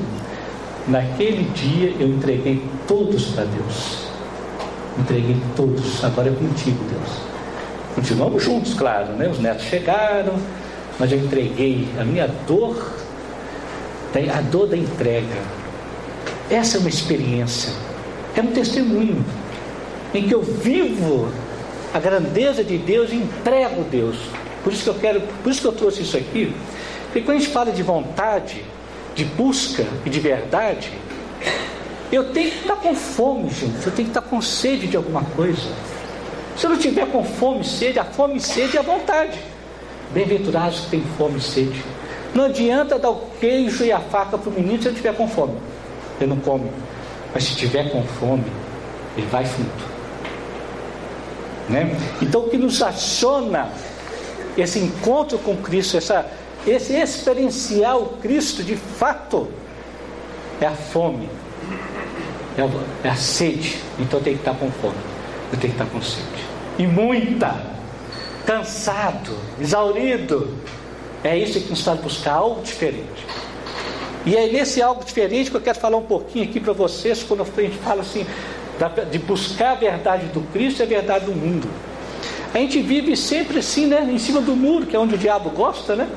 [0.88, 4.08] Naquele dia eu entreguei todos para Deus.
[5.00, 6.04] Entreguei todos.
[6.04, 7.18] Agora é contigo, Deus.
[7.96, 9.28] Continuamos juntos, claro, né?
[9.28, 10.36] Os netos chegaram,
[11.00, 12.94] mas eu entreguei a minha dor,
[14.34, 15.42] a dor da entrega.
[16.50, 17.74] Essa é uma experiência,
[18.36, 19.24] é um testemunho
[20.14, 21.32] em que eu vivo
[21.94, 24.18] a grandeza de Deus e entrego Deus.
[24.64, 26.56] Por isso que eu quero, por isso que eu trouxe isso aqui.
[27.06, 28.64] Porque quando a gente fala de vontade,
[29.16, 30.92] de busca e de verdade,
[32.12, 33.86] eu tenho que estar com fome, gente.
[33.86, 35.70] Eu tenho que estar com sede de alguma coisa.
[36.56, 39.40] Se não tiver com fome e sede, a fome e sede é a vontade.
[40.14, 41.84] Bem-aventurados que têm fome e sede.
[42.34, 45.28] Não adianta dar o queijo e a faca para o menino se ele tiver com
[45.28, 45.56] fome.
[46.20, 46.70] Ele não come.
[47.34, 48.46] Mas se tiver com fome,
[49.18, 49.94] ele vai junto.
[51.70, 51.96] Né?
[52.22, 53.70] Então o que nos aciona
[54.58, 56.26] esse encontro com Cristo, essa,
[56.68, 59.48] esse experienciar o Cristo de fato,
[60.62, 61.30] é a fome,
[62.58, 62.70] é a,
[63.08, 63.80] é a sede.
[64.00, 64.96] Então tem que estar com fome,
[65.52, 66.46] eu tenho que estar com sede.
[66.78, 67.56] E muita,
[68.46, 70.58] cansado, exaurido.
[71.24, 73.26] É isso que nos faz buscar algo diferente.
[74.26, 77.42] E é nesse algo diferente que eu quero falar um pouquinho aqui para vocês, quando
[77.42, 78.26] a gente fala assim,
[79.12, 81.68] de buscar a verdade do Cristo e a verdade do mundo.
[82.54, 84.08] A gente vive sempre assim, né?
[84.10, 86.08] Em cima do muro, que é onde o diabo gosta, né?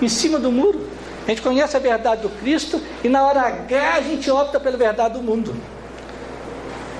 [0.00, 0.88] Em cima do muro.
[1.26, 4.76] A gente conhece a verdade do Cristo e na hora H a gente opta pela
[4.76, 5.56] verdade do mundo.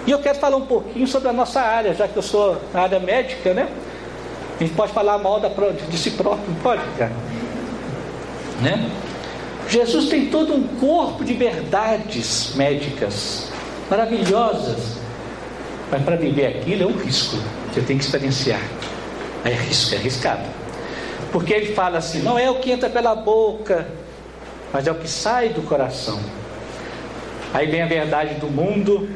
[0.06, 2.82] E eu quero falar um pouquinho sobre a nossa área, já que eu sou na
[2.82, 3.68] área médica, né?
[4.56, 6.82] A gente pode falar mal da, de si próprio, não pode?
[8.62, 8.90] Né?
[9.68, 13.50] Jesus tem todo um corpo de verdades médicas
[13.90, 14.96] maravilhosas
[15.90, 17.36] mas para viver aquilo é um risco.
[17.72, 18.60] Você tem que experienciar.
[19.44, 20.42] É risco, é arriscado.
[21.30, 23.86] Porque ele fala assim: não é o que entra pela boca,
[24.72, 26.18] mas é o que sai do coração.
[27.54, 29.08] Aí vem a verdade do mundo.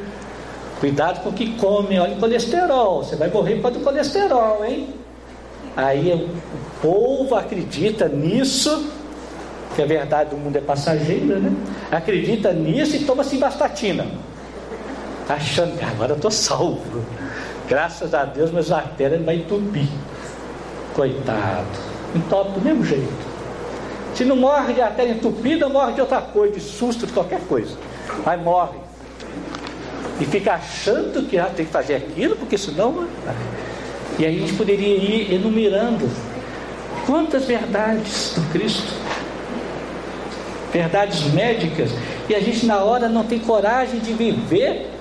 [0.79, 3.03] Cuidado com o que come, olha o colesterol.
[3.03, 4.89] Você vai morrer por causa do colesterol, hein?
[5.75, 8.91] Aí o povo acredita nisso,
[9.75, 11.51] que a verdade do mundo é passageira, né?
[11.91, 14.05] Acredita nisso e toma simvastatina
[15.33, 17.03] achando que agora eu estou salvo.
[17.67, 19.87] Graças a Deus, minhas artérias vai entupir.
[20.93, 21.67] Coitado.
[22.15, 23.31] Entope do mesmo jeito.
[24.13, 27.77] Se não morre de artéria entupida, morre de outra coisa, de susto, de qualquer coisa.
[28.25, 28.77] Mas morre.
[30.19, 33.07] E fica achando que tem que fazer aquilo, porque senão.
[34.21, 36.07] E a gente poderia ir enumerando
[37.07, 38.93] quantas verdades do Cristo,
[40.71, 41.89] verdades médicas,
[42.29, 44.91] e a gente na hora não tem coragem de viver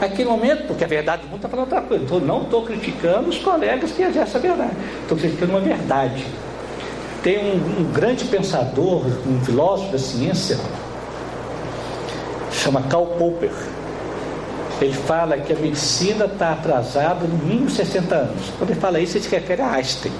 [0.00, 2.04] naquele momento, porque a verdade do mundo está falando outra coisa.
[2.04, 6.24] Então, não estou criticando os colegas que exercem a verdade, estou criticando uma verdade.
[7.22, 10.58] Tem um, um, grande pensador, um filósofo da ciência,
[12.50, 13.52] chama Karl Popper.
[14.80, 18.52] Ele fala que a medicina está atrasada no mínimo 60 anos.
[18.56, 20.12] Quando ele fala isso, ele se refere a Einstein.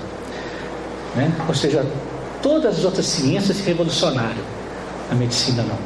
[1.15, 1.33] Né?
[1.47, 1.87] Ou seja,
[2.43, 4.43] todas as outras ciências se revolucionaram.
[5.11, 5.79] A medicina não.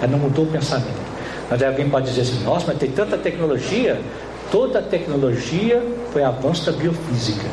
[0.00, 1.04] Ela não mudou o pensamento.
[1.50, 4.00] Mas alguém pode dizer assim, nossa, mas tem tanta tecnologia.
[4.50, 5.82] Toda a tecnologia
[6.12, 7.46] foi avanço da biofísica.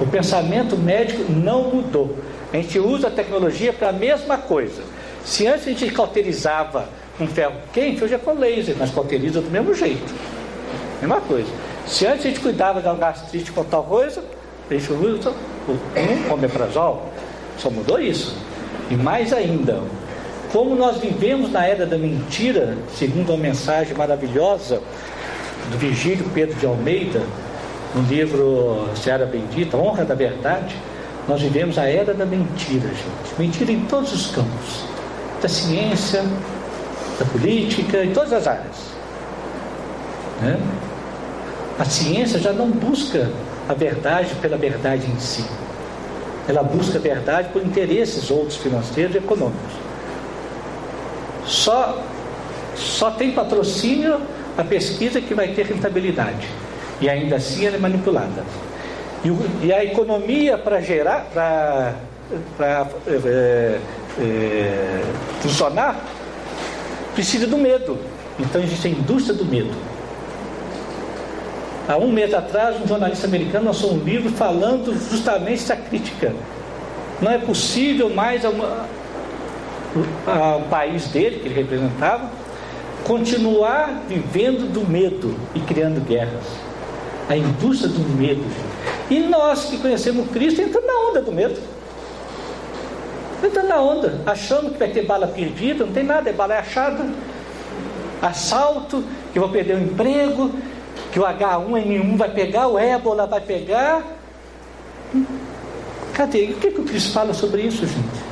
[0.00, 2.16] O pensamento médico não mudou.
[2.52, 4.82] A gente usa a tecnologia para a mesma coisa.
[5.24, 9.50] Se antes a gente cauterizava com ferro quente, hoje é com laser, mas cauteriza do
[9.50, 10.14] mesmo jeito.
[11.00, 11.48] Mesma coisa.
[11.86, 14.22] Se antes a gente cuidava da gastrite com tal coisa,
[14.70, 15.32] a gente usa
[15.66, 17.10] um omeprazol.
[17.58, 18.36] Só mudou isso.
[18.90, 19.82] E mais ainda,
[20.52, 24.80] como nós vivemos na era da mentira, segundo uma mensagem maravilhosa
[25.70, 27.22] do Virgílio Pedro de Almeida,
[27.94, 30.74] no livro Seara Bendita, Honra da Verdade,
[31.26, 33.38] nós vivemos a era da mentira, gente.
[33.38, 34.84] Mentira em todos os campos,
[35.42, 36.24] da ciência,
[37.18, 38.76] da política, em todas as áreas.
[40.40, 40.58] Né?
[41.78, 43.30] A ciência já não busca
[43.68, 45.44] a verdade pela verdade em si.
[46.48, 49.72] Ela busca a verdade por interesses outros financeiros e econômicos.
[51.44, 52.02] Só,
[52.74, 54.20] só tem patrocínio
[54.56, 56.48] a pesquisa que vai ter rentabilidade.
[57.00, 58.42] E ainda assim ela é manipulada.
[59.24, 63.78] E, e a economia para gerar, para é,
[64.20, 65.02] é,
[65.40, 65.96] funcionar,
[67.18, 67.98] precisa do medo.
[68.38, 69.72] Então existe a indústria do medo.
[71.88, 76.32] Há um mês atrás, um jornalista americano lançou um livro falando justamente essa crítica.
[77.20, 78.86] Não é possível mais uma,
[80.26, 82.30] ao país dele, que ele representava,
[83.02, 86.44] continuar vivendo do medo e criando guerras.
[87.28, 88.44] A indústria do medo.
[89.10, 91.60] E nós que conhecemos Cristo entramos na onda do medo.
[93.42, 97.06] Entrando na onda, achando que vai ter bala perdida, não tem nada, é bala achada.
[98.20, 100.50] Assalto, que eu vou perder o emprego,
[101.12, 104.02] que o H1N1 vai pegar, o ébola vai pegar.
[106.14, 106.46] Cadê?
[106.46, 108.28] O que, que o Cristo fala sobre isso, gente?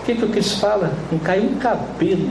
[0.00, 0.92] O que, que o Cristo fala?
[1.10, 2.28] Não caiu um cabelo.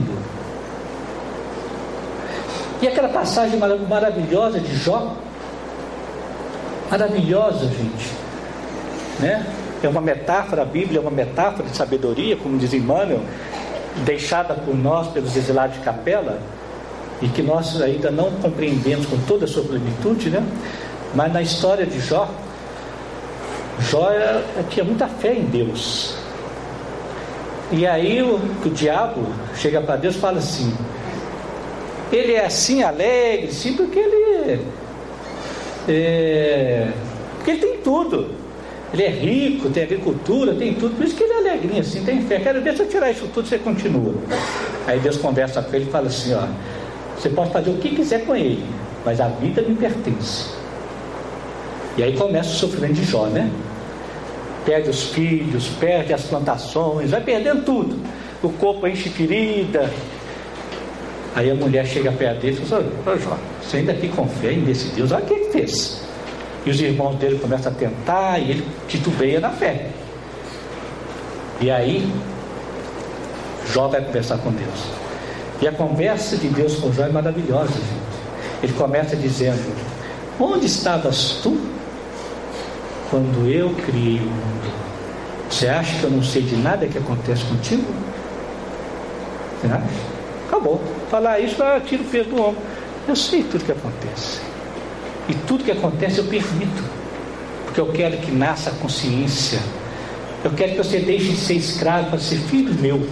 [2.80, 5.16] E aquela passagem maravilhosa de Jó,
[6.90, 8.12] maravilhosa, gente,
[9.20, 9.46] né?
[9.82, 13.20] É uma metáfora, a Bíblia é uma metáfora de sabedoria, como diz Emmanuel,
[14.04, 16.38] deixada por nós pelos exilados de capela,
[17.20, 20.44] e que nós ainda não compreendemos com toda a sua plenitude, né?
[21.14, 22.28] Mas na história de Jó,
[23.80, 24.08] Jó
[24.70, 26.16] tinha muita fé em Deus.
[27.70, 30.72] E aí o, o diabo chega para Deus e fala assim:
[32.12, 34.60] ele é assim alegre, sim, porque ele
[35.88, 36.88] é,
[37.36, 38.41] porque ele tem tudo.
[38.92, 42.20] Ele é rico, tem agricultura, tem tudo, por isso que ele é alegrinho assim, tem
[42.22, 42.38] fé.
[42.40, 44.14] Quero se eu tirar isso tudo, você continua.
[44.86, 46.46] Aí Deus conversa com ele e fala assim: ó,
[47.18, 48.62] você pode fazer o que quiser com ele,
[49.04, 50.50] mas a vida me pertence.
[51.96, 53.50] E aí começa o sofrimento de Jó, né?
[54.66, 57.98] Perde os filhos, perde as plantações, vai perdendo tudo.
[58.42, 59.90] O corpo enche ferida.
[61.34, 64.88] Aí a mulher chega perto dele e fala: Ô Jó, você ainda aqui confia nesse
[64.88, 66.11] Deus, olha o que ele fez.
[66.64, 69.90] E os irmãos dele começam a tentar e ele titubeia na fé.
[71.60, 72.12] E aí,
[73.72, 74.84] Jó vai conversar com Deus.
[75.60, 77.80] E a conversa de Deus com Jó é maravilhosa.
[78.62, 79.72] Ele começa dizendo:
[80.38, 81.58] Onde estavas tu
[83.10, 84.72] quando eu criei o mundo?
[85.48, 87.84] Você acha que eu não sei de nada que acontece contigo?
[89.60, 89.86] Você acha?
[90.48, 90.80] Acabou.
[91.10, 92.62] Falar isso, tira o peso do ombro.
[93.06, 94.51] Eu sei tudo que acontece.
[95.28, 96.82] E tudo que acontece eu permito.
[97.64, 99.60] Porque eu quero que nasça a consciência.
[100.44, 103.08] Eu quero que você deixe de ser escravo para ser filho meu,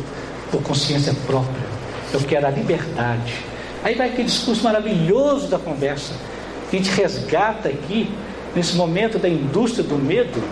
[0.51, 1.71] por consciência própria.
[2.13, 3.35] Eu quero a liberdade.
[3.83, 6.13] Aí vai aquele discurso maravilhoso da conversa.
[6.69, 8.11] Que a gente resgata aqui,
[8.55, 10.43] nesse momento da indústria do medo,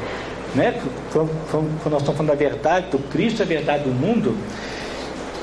[0.55, 0.81] né?
[1.13, 1.31] quando,
[1.91, 4.37] nós estamos falando da verdade do Cristo, a verdade do mundo,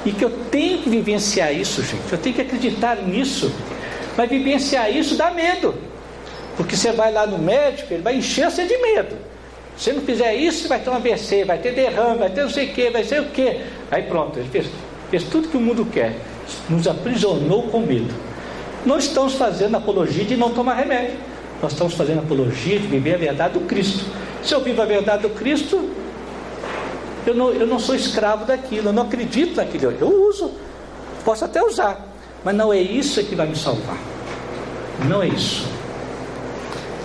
[0.06, 2.12] e que eu tenho que vivenciar isso, gente.
[2.12, 3.51] Eu tenho que acreditar nisso.
[4.15, 5.73] Mas vivenciar isso dá medo.
[6.57, 9.15] Porque você vai lá no médico, ele vai encher você de medo.
[9.77, 12.49] Se não fizer isso, você vai ter um AVC, vai ter derrame, vai ter não
[12.49, 13.61] sei o que, vai ser o que.
[13.91, 14.67] Aí pronto, ele fez,
[15.11, 16.15] fez tudo que o mundo quer.
[16.69, 18.13] Nos aprisionou com medo.
[18.85, 21.17] Não estamos fazendo apologia de não tomar remédio.
[21.61, 24.05] Nós estamos fazendo apologia de viver a verdade do Cristo.
[24.43, 25.89] Se eu vivo a verdade do Cristo,
[27.25, 29.91] eu não, eu não sou escravo daquilo, eu não acredito naquilo.
[29.99, 30.51] Eu uso,
[31.25, 32.05] posso até usar,
[32.43, 33.97] mas não é isso que vai me salvar.
[35.09, 35.74] Não é isso.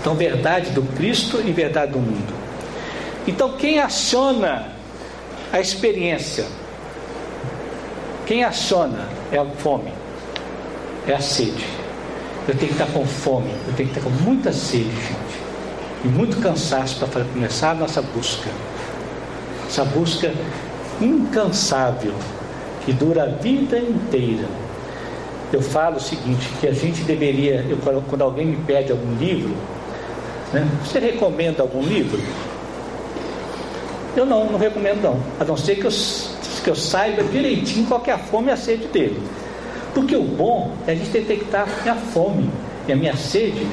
[0.00, 2.34] Então, verdade do Cristo e verdade do mundo.
[3.28, 4.68] Então, quem aciona
[5.52, 6.46] a experiência?
[8.24, 9.92] Quem aciona é a fome,
[11.06, 11.66] é a sede.
[12.48, 15.40] Eu tenho que estar com fome, eu tenho que estar com muita sede, gente,
[16.04, 18.48] e muito cansaço para começar a nossa busca.
[19.68, 20.32] Essa busca
[21.00, 22.14] incansável
[22.84, 24.48] que dura a vida inteira.
[25.52, 27.76] Eu falo o seguinte, que a gente deveria, eu,
[28.08, 29.54] quando alguém me pede algum livro,
[30.52, 30.68] né?
[30.84, 32.20] Você recomenda algum livro?
[34.16, 35.20] Eu não, não recomendo não.
[35.38, 35.90] A não ser que eu,
[36.64, 39.20] que eu saiba direitinho qual é a fome e a sede dele.
[39.94, 42.50] Porque o bom é a gente detectar a minha fome
[42.88, 43.66] e a minha sede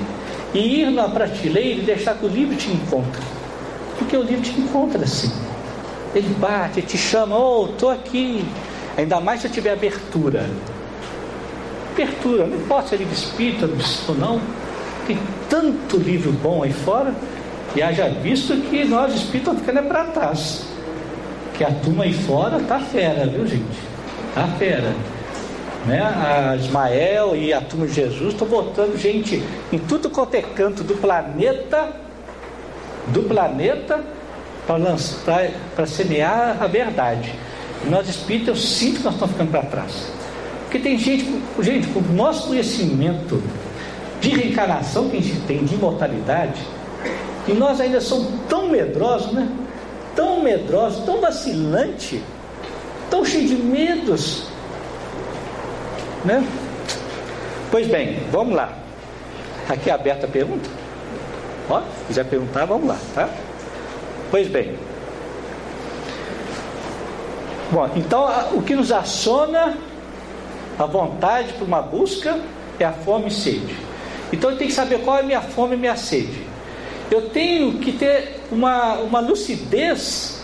[0.54, 3.22] e ir na prateleira e deixar que o livro te encontre.
[3.98, 5.32] Porque o livro te encontra assim.
[6.14, 8.46] Ele bate, te chama, oh, estou aqui.
[8.96, 10.50] Ainda mais se eu tiver abertura.
[11.94, 13.68] Abertura, não importa se é livro espírita
[14.08, 14.40] ou não
[15.08, 17.14] tem tanto livro bom aí fora,
[17.76, 20.66] e haja visto que nós espíritos estamos ficando é para trás.
[21.56, 23.80] Que a turma aí fora tá fera, viu gente?
[24.36, 24.94] Tá fera.
[25.86, 26.02] Né?
[26.02, 29.42] A Ismael e a turma de Jesus estão botando gente
[29.72, 31.90] em tudo quanto é canto do planeta,
[33.08, 34.04] do planeta,
[35.76, 37.34] para semear a verdade.
[37.90, 40.12] Nós espíritos, eu sinto que nós estamos ficando para trás.
[40.64, 43.42] Porque tem gente, gente, com o nosso conhecimento
[44.20, 46.62] de reencarnação que a gente tem, de imortalidade,
[47.48, 49.48] e nós ainda somos tão medrosos, né?
[50.16, 52.22] Tão medrosos, tão vacilante,
[53.10, 54.48] tão cheio de medos,
[56.26, 56.46] né?
[57.72, 58.74] Pois bem, vamos lá.
[59.70, 60.70] Aqui é aberta a pergunta.
[61.70, 63.30] Ó, se quiser perguntar, vamos lá, tá?
[64.32, 64.76] Pois bem.
[67.72, 69.78] Bom, então o que nos aciona
[70.80, 72.40] a vontade para uma busca
[72.80, 73.87] é a fome e sede.
[74.32, 76.46] Então eu tenho que saber qual é a minha fome e minha sede.
[77.10, 80.42] Eu tenho que ter uma, uma lucidez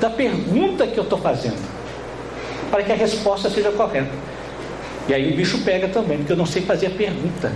[0.00, 1.62] da pergunta que eu estou fazendo,
[2.70, 4.10] para que a resposta seja correta.
[5.08, 7.52] E aí o bicho pega também, porque eu não sei fazer a pergunta.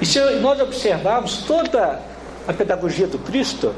[0.00, 2.00] E se nós observarmos toda
[2.46, 3.74] a pedagogia do Cristo,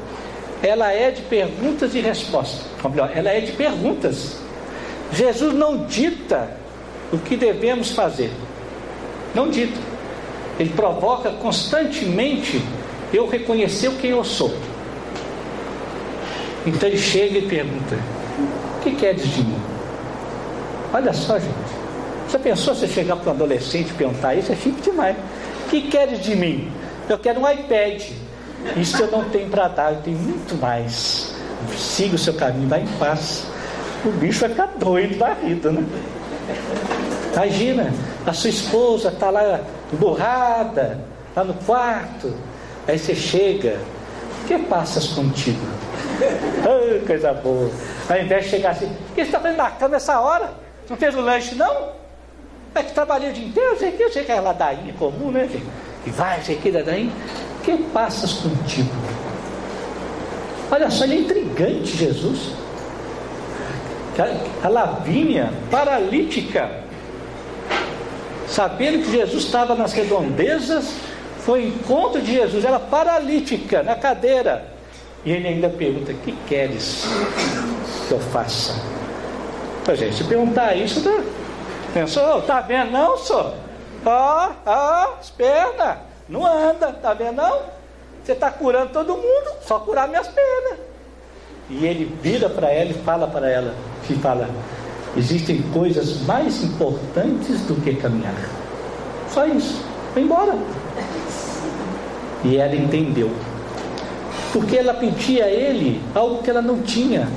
[0.61, 2.65] ela é de perguntas e respostas.
[2.83, 4.37] Ou melhor, ela é de perguntas.
[5.13, 6.51] Jesus não dita
[7.13, 8.31] o que devemos fazer.
[9.33, 9.79] Não dita.
[10.59, 12.61] Ele provoca constantemente
[13.13, 14.53] eu reconhecer quem eu sou.
[16.65, 17.97] Então ele chega e pergunta:
[18.77, 19.59] O que queres de mim?
[20.93, 21.77] Olha só, gente.
[22.27, 24.51] Você pensou se chegar para um adolescente e perguntar isso?
[24.51, 25.15] É chique demais.
[25.65, 26.69] O que queres de mim?
[27.07, 28.03] Eu quero um iPad.
[28.75, 31.33] Isso eu não tenho para dar, eu tenho muito mais.
[31.77, 33.45] Siga o seu caminho, vai em paz.
[34.03, 35.83] O bicho vai ficar doido, varrido, né?
[37.33, 37.93] Imagina,
[38.27, 39.61] a sua esposa está lá
[39.91, 40.99] emburrada,
[41.33, 42.35] lá no quarto.
[42.85, 43.79] Aí você chega,
[44.43, 45.65] o que passas contigo?
[46.67, 47.69] Oh, coisa boa.
[48.09, 50.51] Ao invés de chegar assim, o que você está fazendo na cama essa hora?
[50.89, 51.89] Não fez o lanche, não?
[52.75, 55.47] É que trabalhei o dia inteiro, sei que eu sei que é ladainha comum, né?
[56.03, 57.11] Que vai, sei que ladainha.
[57.59, 58.89] O que passas contigo?
[60.71, 62.51] Olha só, ele é intrigante, Jesus.
[64.63, 66.86] A Lavínia, paralítica,
[68.47, 70.93] sabendo que Jesus estava nas redondezas,
[71.39, 74.65] foi encontro de Jesus, ela paralítica na cadeira.
[75.23, 77.05] E ele ainda pergunta: que queres
[78.07, 78.73] que eu faça?
[79.85, 81.23] Pois gente, perguntar isso, tá?
[81.93, 83.53] Pensou, tá vendo não, senhor?
[84.05, 87.61] Ó, ó, as pernas, não anda, tá vendo não?
[88.23, 90.79] Você está curando todo mundo, só curar minhas pernas.
[91.69, 93.73] E ele vira para ela e fala para ela,
[94.09, 94.49] e fala,
[95.17, 98.35] existem coisas mais importantes do que caminhar.
[99.33, 100.55] Só isso, vai embora.
[102.43, 103.31] E ela entendeu.
[104.53, 107.27] Porque ela pedia a ele algo que ela não tinha.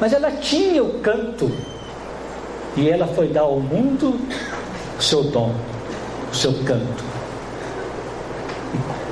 [0.00, 1.50] Mas ela tinha o canto.
[2.76, 4.18] E ela foi dar ao mundo
[4.98, 5.54] o seu dom,
[6.30, 7.04] o seu canto.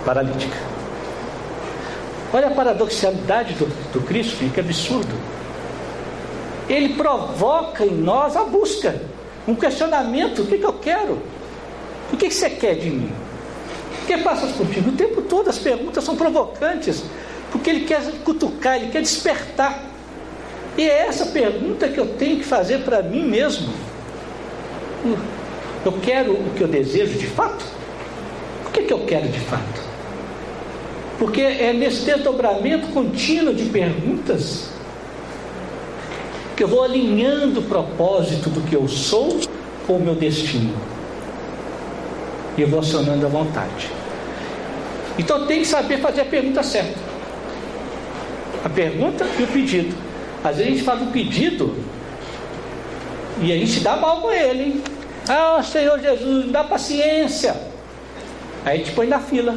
[0.04, 0.56] Paralítica.
[2.32, 5.14] Olha a paradoxalidade do, do Cristo, que absurdo.
[6.71, 9.03] Ele provoca em nós a busca,
[9.47, 11.18] um questionamento: o que, que eu quero?
[12.12, 13.11] O que, você quer de mim?
[14.03, 14.91] O que passa contigo?
[14.91, 17.03] O tempo todo as perguntas são provocantes,
[17.51, 19.85] porque ele quer cutucar, ele quer despertar.
[20.79, 23.68] E é essa pergunta que eu tenho que fazer para mim mesmo.
[25.85, 27.64] Eu quero o que eu desejo de fato?
[28.68, 29.83] O que, que eu quero de fato?
[31.18, 34.68] Porque é nesse desdobramento contínuo de perguntas
[36.61, 39.40] que eu vou alinhando o propósito do que eu sou
[39.86, 40.74] com o meu destino.
[42.54, 43.90] E eu vou acionando a vontade.
[45.18, 46.98] Então tem que saber fazer a pergunta certa.
[48.62, 49.96] A pergunta e o pedido.
[50.44, 51.74] Às vezes a gente faz um pedido
[53.40, 54.82] e a gente dá mal com ele, hein?
[55.30, 57.56] Ah, Senhor Jesus, me dá paciência.
[58.66, 59.56] Aí a gente põe na fila.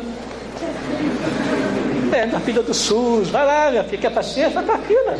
[2.13, 4.51] É, na fila do SUS, vai lá, minha filha, quer paciência?
[4.51, 5.17] Vai pra fila.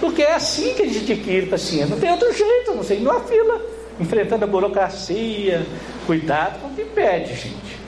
[0.00, 1.86] Porque é assim que a gente adquire paciência.
[1.86, 3.60] Não tem outro jeito, não sei, numa fila.
[3.98, 5.66] Enfrentando a burocracia,
[6.06, 7.78] cuidado com o que pede, gente.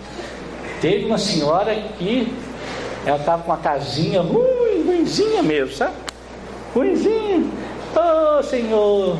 [0.80, 2.32] Teve uma senhora que
[3.06, 5.94] ela estava com uma casinha ruim, ruimzinha mesmo, sabe?
[6.74, 7.44] Ruimzinha.
[7.94, 9.18] Ô oh, Senhor,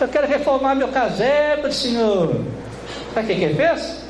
[0.00, 2.34] eu quero reformar meu casebre, Senhor.
[3.14, 4.04] Sabe o que, ele fez?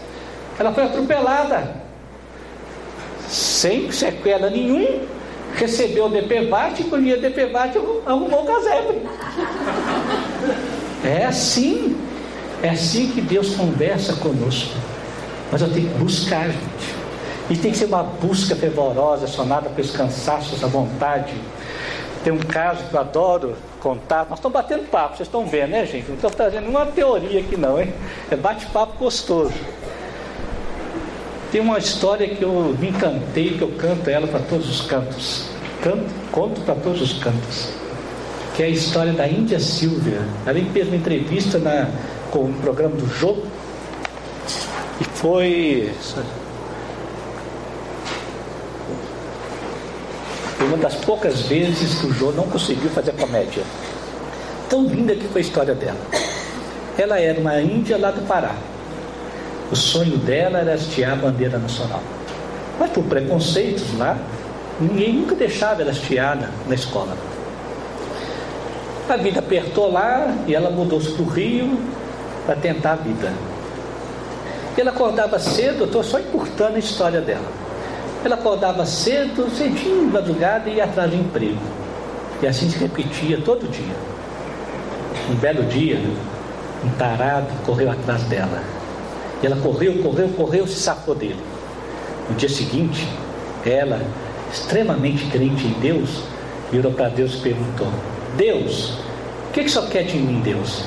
[0.58, 1.74] Ela foi atropelada.
[3.28, 5.06] Sem sequela nenhum,
[5.56, 9.02] recebeu o DPVAT e dia DPVAT arrumou o casebre.
[11.04, 11.96] É assim.
[12.62, 14.74] É assim que Deus conversa conosco.
[15.50, 17.00] Mas eu tenho que buscar, gente.
[17.48, 21.34] E tem que ser uma busca fervorosa, sonada pelos cansaços, a vontade.
[22.22, 24.26] Tem um caso que eu adoro contar.
[24.28, 26.06] Nós estamos batendo papo, vocês estão vendo, né, gente?
[26.08, 27.92] Não estou trazendo nenhuma teoria aqui, não, hein?
[28.30, 29.54] É bate-papo gostoso.
[31.50, 35.48] Tem uma história que eu me encantei, que eu canto ela para todos os cantos.
[35.82, 37.70] Canto, conto para todos os cantos.
[38.54, 40.20] Que é a história da Índia Silvia.
[40.46, 41.88] Ela fez uma entrevista na,
[42.30, 43.38] com o programa do Jô.
[45.00, 45.92] E foi
[50.56, 53.64] Foi uma das poucas vezes que o Jô não conseguiu fazer comédia.
[54.68, 55.98] Tão linda que foi a história dela.
[56.96, 58.54] Ela era uma índia lá do Pará.
[59.70, 62.02] O sonho dela era hastear a bandeira nacional.
[62.78, 64.18] Mas por preconceitos lá,
[64.80, 67.16] ninguém nunca deixava ela hastear na, escola.
[69.08, 71.78] A vida apertou lá e ela mudou-se para o Rio
[72.46, 73.32] para tentar a vida.
[74.76, 77.46] Ela acordava cedo, estou só encurtando a história dela.
[78.24, 81.60] Ela acordava cedo, cedinho, madrugada e ia atrás de emprego.
[82.42, 83.94] E assim se repetia todo dia.
[85.30, 86.00] Um belo dia,
[86.84, 88.79] um tarado correu atrás dela.
[89.42, 91.40] E ela correu, correu, correu, se safou dele.
[92.28, 93.06] No dia seguinte,
[93.64, 94.00] ela,
[94.52, 96.22] extremamente crente em Deus,
[96.70, 97.88] virou para Deus e perguntou:
[98.36, 98.90] Deus,
[99.48, 100.84] o que, que só quer de mim, Deus?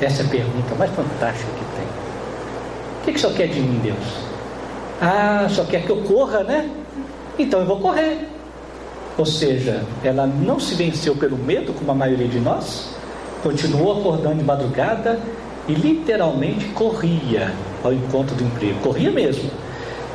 [0.00, 1.86] Essa é a pergunta mais fantástica que tem.
[1.86, 3.96] O que, que só quer de mim, Deus?
[5.00, 6.68] Ah, só quer que eu corra, né?
[7.38, 8.28] Então eu vou correr.
[9.16, 12.90] Ou seja, ela não se venceu pelo medo, como a maioria de nós,
[13.42, 15.20] continuou acordando de madrugada
[15.68, 17.52] e literalmente corria
[17.82, 18.80] ao encontro do emprego.
[18.80, 19.50] Corria mesmo.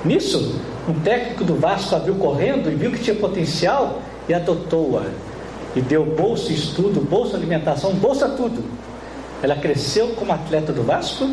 [0.03, 5.03] Nisso, Um técnico do Vasco abriu correndo e viu que tinha potencial e adotou-a.
[5.75, 8.63] E deu bolsa estudo, bolsa alimentação, bolsa tudo.
[9.43, 11.29] Ela cresceu como atleta do Vasco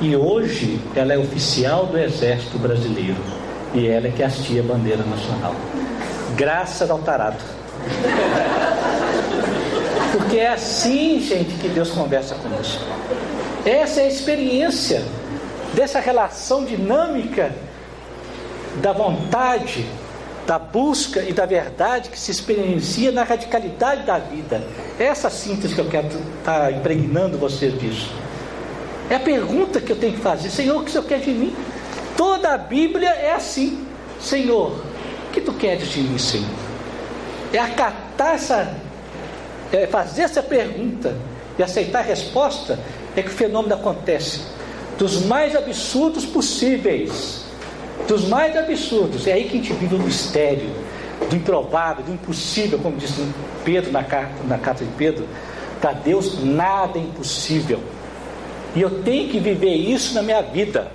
[0.00, 3.16] e hoje ela é oficial do Exército Brasileiro.
[3.74, 5.54] E ela é que hastia a bandeira nacional.
[6.36, 7.42] Graças ao tarado.
[10.18, 12.84] Porque é assim, gente, que Deus conversa conosco.
[13.64, 15.02] Essa é a experiência
[15.74, 17.52] dessa relação dinâmica
[18.82, 19.86] da vontade,
[20.46, 24.62] da busca e da verdade que se experiencia na radicalidade da vida.
[24.98, 28.10] Essa síntese que eu quero estar tá impregnando vocês disso.
[29.10, 31.30] É a pergunta que eu tenho que fazer: Senhor, o que o Senhor quer de
[31.30, 31.54] mim?
[32.16, 33.86] Toda a Bíblia é assim:
[34.20, 34.72] Senhor,
[35.28, 36.48] o que tu queres de mim, Senhor?
[37.52, 38.74] É acatar essa,
[39.72, 41.14] é fazer essa pergunta
[41.58, 42.78] e aceitar a resposta,
[43.16, 44.40] é que o fenômeno acontece.
[44.96, 47.44] Dos mais absurdos possíveis,
[48.06, 50.70] dos mais absurdos, é aí que a gente vive o mistério,
[51.28, 53.22] do improvável, do impossível, como disse
[53.64, 55.26] Pedro na carta, na carta de Pedro.
[55.80, 57.80] Para Deus nada é impossível.
[58.74, 60.90] E eu tenho que viver isso na minha vida.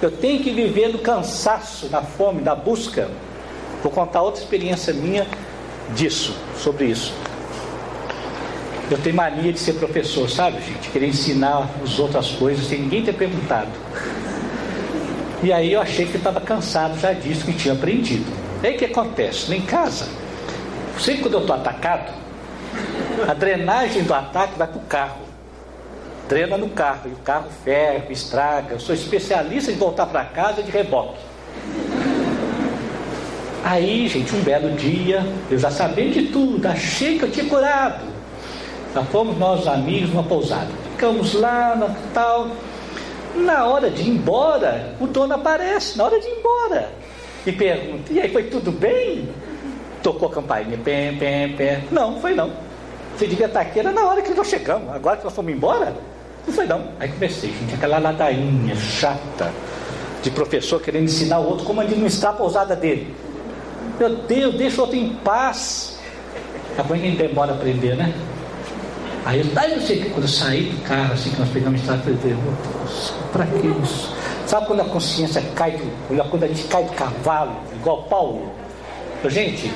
[0.00, 3.10] Eu tenho que viver no cansaço, na fome, na busca.
[3.82, 5.26] Vou contar outra experiência minha
[5.94, 7.12] disso, sobre isso.
[8.90, 10.88] Eu tenho mania de ser professor, sabe, gente?
[10.88, 13.68] Querer ensinar os outras coisas sem ninguém ter perguntado.
[15.42, 18.24] E aí eu achei que eu estava cansado já disso que tinha aprendido.
[18.62, 19.50] Aí o que acontece?
[19.50, 20.08] Lá em casa,
[20.98, 22.12] sempre quando eu estou atacado,
[23.28, 25.28] a drenagem do ataque vai para o carro.
[26.28, 28.74] Drena no carro, e o carro ferve, estraga.
[28.74, 31.18] Eu sou especialista em voltar para casa de reboque.
[33.64, 38.17] Aí, gente, um belo dia, eu já sabia de tudo, achei que eu tinha curado.
[38.94, 40.68] Já fomos nós amigos numa pousada.
[40.92, 42.48] Ficamos lá, na, tal.
[43.34, 46.90] Na hora de ir embora, o dono aparece, na hora de ir embora.
[47.46, 49.28] E pergunta: E aí, foi tudo bem?
[50.02, 51.82] Tocou a campainha, pé, pé, pé.
[51.90, 52.50] Não, foi não.
[53.16, 54.94] Você devia estar aqui, era na hora que nós chegamos.
[54.94, 55.92] Agora que nós fomos embora,
[56.46, 56.88] não foi não.
[57.00, 59.52] Aí comecei, gente, aquela ladainha chata
[60.22, 63.14] de professor querendo ensinar o outro como administrar a pousada dele.
[63.98, 65.98] Meu Deus, deixa o outro em paz.
[66.78, 68.14] Agora quem demora a aprender, né?
[69.28, 72.02] Aí, aí eu sei que quando eu saí do carro, assim que nós pegamos estrada,
[72.08, 72.36] eu falei,
[73.30, 74.16] para que isso?
[74.46, 78.50] Sabe quando a consciência cai, do, quando a gente cai do cavalo, igual Paulo?
[79.22, 79.70] Eu, gente,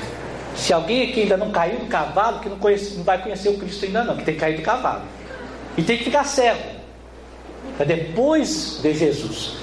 [0.55, 3.57] se alguém aqui ainda não caiu do cavalo, que não, conhece, não vai conhecer o
[3.59, 5.03] Cristo ainda não, que tem que cair do cavalo.
[5.77, 6.59] E tem que ficar cego.
[7.77, 9.57] Para depois ver Jesus.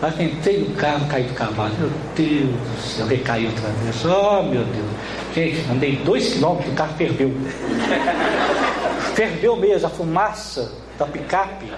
[0.00, 1.74] Mas entrei no carro, caí do cavalo.
[1.80, 4.04] Meu Deus do céu, recaí outra vez.
[4.04, 4.86] Oh meu Deus.
[5.34, 7.32] Gente, andei dois quilômetros, o carro ferveu.
[9.14, 11.70] Ferveu mesmo a fumaça da picape.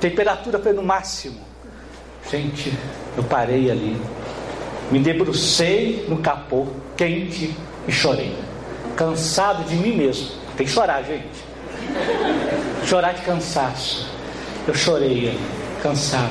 [0.00, 1.40] Temperatura foi no máximo.
[2.30, 2.72] Gente,
[3.16, 4.00] eu parei ali.
[4.90, 7.56] Me debrucei no capô, quente,
[7.86, 8.36] e chorei.
[8.96, 10.28] Cansado de mim mesmo.
[10.56, 11.26] Tem que chorar, gente.
[12.86, 14.06] Chorar de cansaço.
[14.66, 15.40] Eu chorei ali,
[15.82, 16.30] cansado.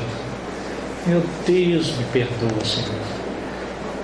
[1.06, 3.02] Meu Deus, me perdoa, Senhor.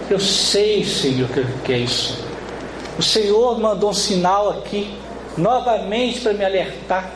[0.09, 1.29] Eu sei, Senhor,
[1.63, 2.25] que é isso.
[2.97, 4.97] O Senhor mandou um sinal aqui
[5.37, 7.09] novamente para me alertar,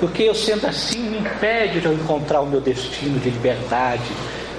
[0.00, 4.10] porque eu sendo assim me impede de eu encontrar o meu destino de liberdade,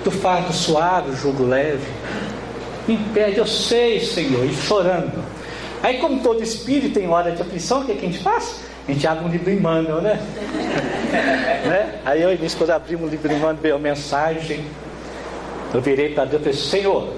[0.04, 1.88] do fardo suave, o jugo leve,
[2.88, 5.24] me impede, eu sei, Senhor, e chorando.
[5.84, 8.62] Aí, como todo espírito tem hora de aflição, o que, é que a gente faz?
[8.88, 10.20] A gente abre um livro Emmanuel, né?
[11.66, 12.00] né?
[12.06, 14.66] Aí eu e minha esposa abrimos o livro Emmanuel, veio a mensagem.
[15.74, 17.14] Eu virei para Deus e falei, Senhor,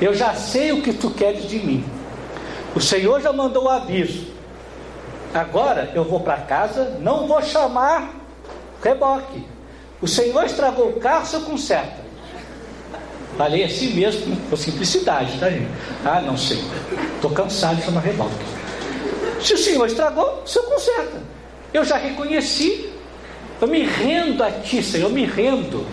[0.00, 1.84] eu já sei o que tu queres de mim.
[2.74, 4.26] O Senhor já mandou o aviso.
[5.32, 8.14] Agora eu vou para casa, não vou chamar
[8.82, 9.44] reboque.
[10.00, 12.04] O Senhor estragou o carro, você conserta.
[13.36, 15.68] Falei assim mesmo, com simplicidade, tá gente?
[16.04, 16.62] Ah, não sei.
[17.16, 18.34] Estou cansado de chamar reboque.
[19.40, 21.22] Se o Senhor estragou, o Senhor conserta.
[21.72, 22.90] Eu já reconheci.
[23.60, 25.86] Eu me rendo a Ti, Senhor, eu me rendo.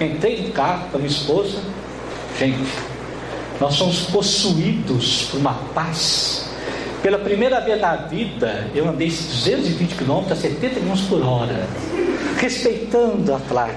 [0.00, 1.58] Entrei no carro com a minha esposa.
[2.38, 2.58] Gente,
[3.60, 6.48] nós somos possuídos por uma paz.
[7.02, 11.66] Pela primeira vez na vida, eu andei 220 km a 70 km por hora,
[12.38, 13.74] respeitando a placa.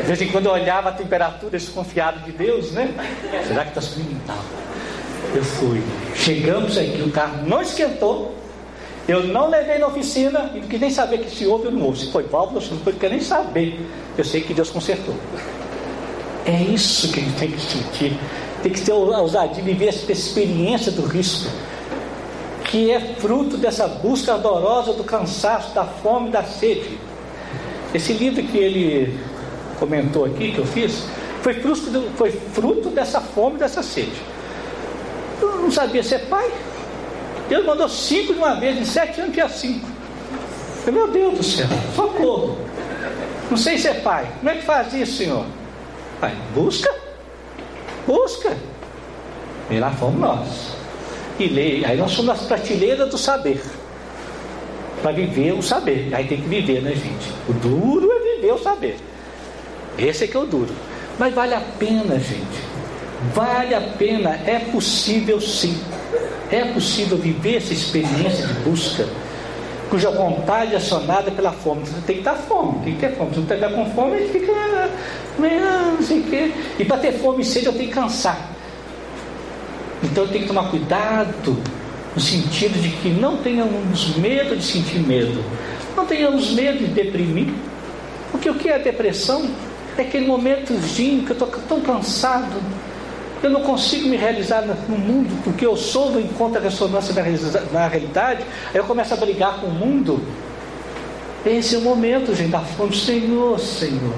[0.00, 2.94] De vez em quando eu olhava a temperatura desconfiado de Deus, né?
[3.46, 4.20] Será que está subindo?
[4.26, 4.38] Não.
[5.34, 5.82] Eu fui.
[6.14, 8.36] Chegamos aqui, o carro não esquentou.
[9.08, 11.86] Eu não levei na oficina e não quis nem saber que se houve ou não
[11.86, 11.98] houve.
[11.98, 13.80] Se foi válvula, se não foi, eu quero nem saber.
[14.16, 15.16] Eu sei que Deus consertou.
[16.46, 18.16] É isso que a gente tem que sentir
[18.62, 21.50] tem que ter ousadia de viver essa experiência do risco,
[22.64, 26.98] que é fruto dessa busca ardorosa do cansaço, da fome, da sede.
[27.92, 29.18] Esse livro que ele
[29.78, 31.04] comentou aqui, que eu fiz,
[31.42, 34.12] Foi fruto, foi fruto dessa fome, dessa sede.
[35.40, 36.48] Eu não sabia ser pai.
[37.48, 39.86] Deus mandou cinco de uma vez, em sete anos tinha cinco.
[40.86, 42.58] Eu, meu Deus do céu, socorro.
[43.50, 44.30] Não sei ser pai.
[44.38, 45.44] Como é que faz isso, Senhor?
[46.20, 47.01] Pai, busca.
[48.06, 48.56] Busca.
[49.70, 50.76] E lá fomos nós.
[51.38, 51.84] E lê.
[51.84, 53.62] Aí nós somos as prateleiras do saber.
[55.02, 56.10] Para viver o saber.
[56.12, 57.32] Aí tem que viver, né, gente?
[57.48, 58.96] O duro é viver o saber.
[59.98, 60.74] Esse é que é o duro.
[61.18, 62.72] Mas vale a pena, gente.
[63.34, 64.40] Vale a pena.
[64.46, 65.78] É possível sim.
[66.50, 69.08] É possível viver essa experiência de busca
[69.92, 71.82] cuja vontade é acionada pela fome.
[71.84, 73.34] Você tem que dar fome, tem que ter fome.
[73.34, 74.52] Se não tiver com fome, gente fica
[75.38, 76.50] meio, não sei o quê.
[76.78, 78.40] E para ter fome e sede, eu tenho que cansar.
[80.02, 81.58] Então eu tenho que tomar cuidado
[82.14, 85.44] no sentido de que não tenhamos medo de sentir medo,
[85.94, 87.52] não tenhamos medo de deprimir,
[88.30, 89.46] porque o que é depressão?
[89.98, 92.62] É aquele momentozinho que eu estou tão cansado,
[93.46, 97.14] eu não consigo me realizar no mundo, porque eu sou do encontro da ressonância
[97.72, 100.20] na realidade, aí eu começo a brigar com o mundo.
[101.44, 104.14] Esse o momento, gente, da fonte, Senhor, Senhor.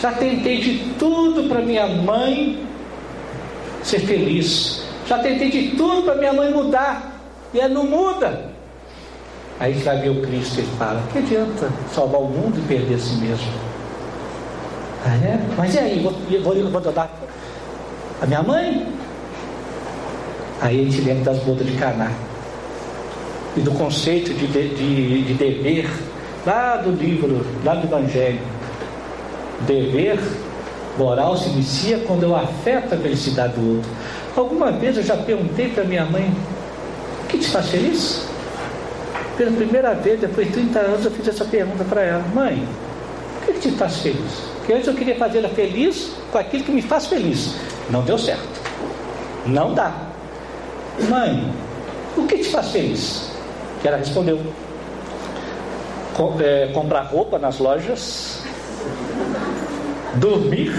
[0.00, 2.58] Já tentei de tudo para minha mãe
[3.84, 4.82] ser feliz.
[5.06, 7.20] Já tentei de tudo para minha mãe mudar.
[7.54, 8.50] E ela não muda.
[9.60, 12.98] Aí vai ver o Cristo e fala: que adianta salvar o mundo e perder a
[12.98, 13.46] si mesmo?
[15.04, 15.38] Ah, é?
[15.56, 16.00] Mas e aí?
[16.00, 17.10] Vou, vou, vou dar
[18.22, 18.86] a minha mãe?
[20.60, 22.10] Aí a gente lembra das bodas de Caná.
[23.56, 25.90] E do conceito de, de, de dever,
[26.46, 28.38] lá do livro, lá do Evangelho.
[29.66, 30.18] Dever
[30.96, 33.90] moral se inicia quando eu afeto a felicidade do outro.
[34.36, 36.32] Alguma vez eu já perguntei para minha mãe:
[37.24, 38.26] o que te faz feliz?
[39.36, 42.66] Pela primeira vez, depois de 30 anos, eu fiz essa pergunta para ela: Mãe,
[43.42, 44.32] o que, te faz feliz?
[44.58, 47.54] Porque antes eu queria fazê-la feliz com aquilo que me faz feliz.
[47.92, 48.62] Não deu certo.
[49.44, 49.92] Não dá.
[51.10, 51.52] Mãe,
[52.16, 53.30] o que te faz feliz?
[53.82, 54.40] Que ela respondeu:
[56.14, 58.42] Com, é, comprar roupa nas lojas,
[60.14, 60.74] dormir,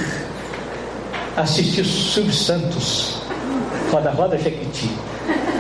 [1.38, 3.22] assistir Silvio Santos,
[3.92, 4.90] Roda Roda Jequiti.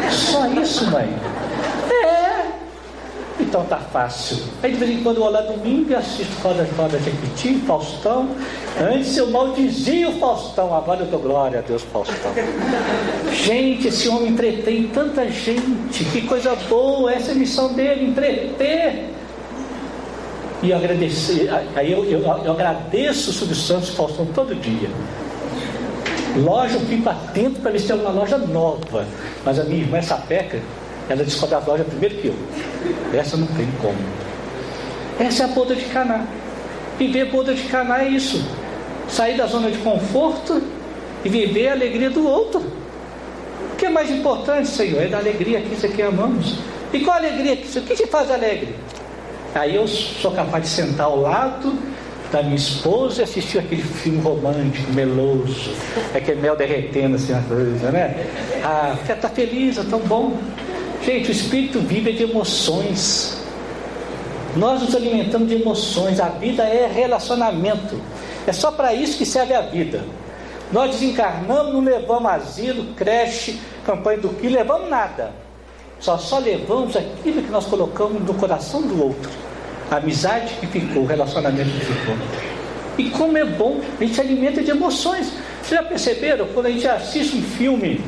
[0.09, 1.07] Só isso, mãe.
[3.53, 3.57] É.
[3.57, 4.37] Então tá fácil.
[4.63, 8.29] Aí de vez em quando eu vou lá domingo e assisto Roda Roda Jequiti, Faustão.
[8.81, 12.31] Antes eu maldizia o Faustão, agora eu dou glória a Deus, Faustão.
[13.31, 16.03] Gente, esse homem entretém tanta gente.
[16.05, 19.11] Que coisa boa, essa é a missão dele, entreter.
[20.63, 24.89] E eu agradeci, aí eu, eu, eu agradeço o Silvio Santos e Faustão todo dia.
[26.37, 29.05] Loja, eu fico atento para ver se tem alguma loja nova.
[29.45, 30.59] Mas a minha irmã, essa peca,
[31.09, 32.35] ela descobre as lojas primeiro que eu.
[33.13, 33.97] Essa não tem como.
[35.19, 36.25] Essa é a boda de Caná.
[36.97, 38.43] Viver boda de Caná é isso.
[39.07, 40.61] Sair da zona de conforto
[41.23, 42.59] e viver a alegria do outro.
[43.73, 45.01] O que é mais importante, Senhor?
[45.01, 46.55] É da alegria que isso aqui amamos.
[46.93, 47.79] E qual a alegria que isso?
[47.79, 48.75] O que te faz alegre?
[49.53, 51.77] Aí eu sou capaz de sentar ao lado
[52.31, 55.71] da minha esposa e assistir aquele filme romântico, meloso,
[56.15, 58.25] aquele mel derretendo assim, coisa, né?
[58.63, 60.35] Ah, está feliz, é tão bom.
[61.05, 63.37] Gente, o espírito vive de emoções.
[64.55, 66.19] Nós nos alimentamos de emoções.
[66.19, 67.99] A vida é relacionamento.
[68.47, 70.03] É só para isso que serve a vida.
[70.71, 75.31] Nós desencarnamos, não levamos asilo, creche, campanha do que, levamos nada.
[75.99, 79.31] Só só levamos aquilo que nós colocamos no coração do outro
[79.91, 82.15] a amizade que ficou, o relacionamento que ficou.
[82.97, 85.31] E como é bom, a gente se alimenta de emoções.
[85.61, 86.47] Vocês já perceberam?
[86.53, 88.01] Quando a gente assiste um filme,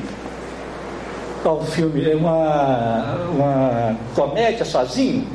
[1.46, 2.10] qual filme?
[2.10, 5.28] É uma, uma comédia sozinho,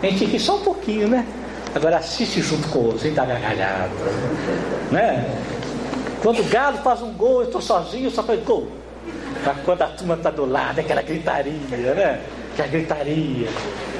[0.00, 1.26] a gente ri só um pouquinho, né?
[1.74, 3.90] Agora assiste junto com o outro, sem dar gargalhada.
[4.92, 5.28] Né?
[6.22, 8.68] Quando o Galo faz um gol, eu estou sozinho, só faz gol.
[9.64, 12.20] Quando a turma está do lado, é aquela gritaria, né?
[12.54, 13.48] que a gritaria.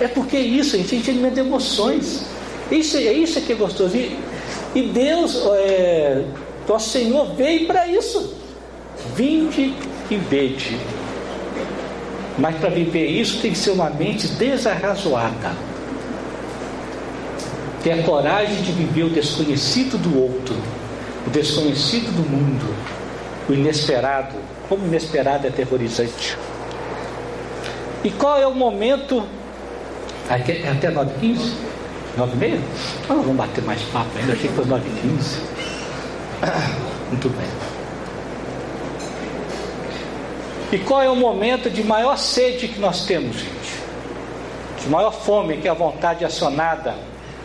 [0.00, 2.26] É porque é isso, a gente, a gente alimenta emoções.
[2.70, 3.96] Isso, é isso que é gostoso.
[3.96, 4.16] E,
[4.72, 6.22] e Deus, é,
[6.78, 8.36] Senhor, veio para isso.
[9.16, 9.74] Vinde
[10.08, 10.78] e vede.
[12.40, 15.52] Mas para viver isso tem que ser uma mente desarrazoada.
[17.82, 20.56] Ter a coragem de viver o desconhecido do outro,
[21.26, 22.74] o desconhecido do mundo,
[23.48, 24.36] o inesperado.
[24.68, 26.38] Como inesperado é aterrorizante.
[28.02, 29.22] E qual é o momento?
[30.30, 31.52] É até 9h15?
[32.16, 32.58] 9h30?
[33.08, 35.40] Ah, vamos bater mais papo ainda, achei que foi 9h15.
[37.10, 37.79] Muito bem.
[40.72, 43.80] E qual é o momento de maior sede que nós temos, gente?
[44.80, 46.94] De maior fome, que é a vontade acionada,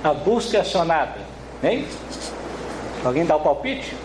[0.03, 1.19] a busca acionada.
[1.63, 1.88] Hein?
[3.03, 3.95] Alguém dá o palpite?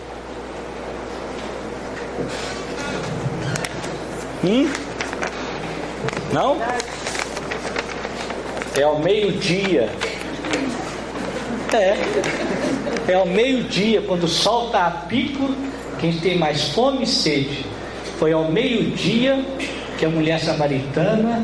[4.43, 4.67] Hum?
[6.33, 6.57] Não?
[8.75, 9.89] É ao meio-dia.
[11.73, 13.11] É.
[13.11, 15.53] É ao meio-dia, quando o sol está a pico,
[15.99, 17.70] quem tem mais fome e sede.
[18.21, 19.43] Foi ao meio-dia
[19.97, 21.43] que a mulher samaritana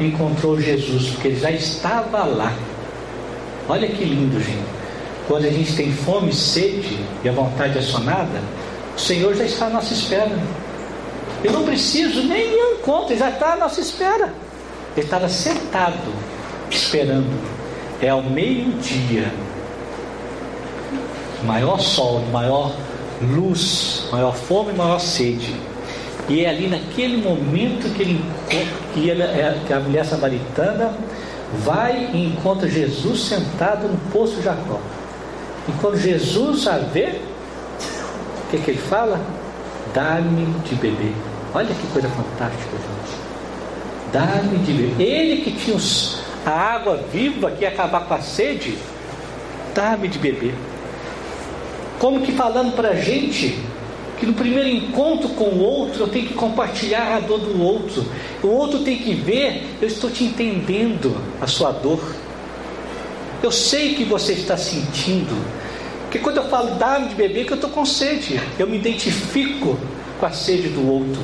[0.00, 2.50] encontrou Jesus, porque ele já estava lá.
[3.68, 4.64] Olha que lindo, gente.
[5.28, 8.40] Quando a gente tem fome sede e a vontade acionada,
[8.96, 10.34] o Senhor já está à nossa espera.
[11.44, 14.32] Eu não preciso nem ir encontro, ele já está à nossa espera.
[14.96, 16.10] Ele estava sentado,
[16.70, 17.38] esperando.
[18.00, 19.30] É ao meio-dia.
[21.44, 22.74] Maior sol, maior
[23.20, 25.73] luz, maior fome, maior sede.
[26.28, 28.24] E é ali naquele momento que, ele,
[28.94, 30.94] que, é, que a mulher samaritana
[31.62, 34.80] vai e encontra Jesus sentado no poço de Jacó.
[35.68, 37.20] E quando Jesus a vê,
[38.46, 39.20] o que, que ele fala?
[39.92, 41.14] Dá-me de beber.
[41.54, 43.18] Olha que coisa fantástica, gente.
[44.12, 45.06] Dá-me de beber.
[45.06, 48.76] Ele que tinha os, a água viva que ia acabar com a sede,
[49.74, 50.54] dá-me de beber.
[51.98, 53.58] Como que falando para a gente
[54.18, 58.04] que no primeiro encontro com o outro eu tenho que compartilhar a dor do outro.
[58.42, 62.00] O outro tem que ver, eu estou te entendendo a sua dor.
[63.42, 65.36] Eu sei que você está sentindo.
[66.02, 68.40] Porque quando eu falo dá-me de beber, que eu estou com sede.
[68.58, 69.78] Eu me identifico
[70.18, 71.20] com a sede do outro.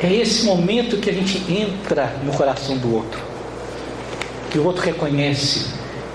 [0.00, 3.20] É esse momento que a gente entra no coração do outro.
[4.50, 5.66] Que o outro reconhece.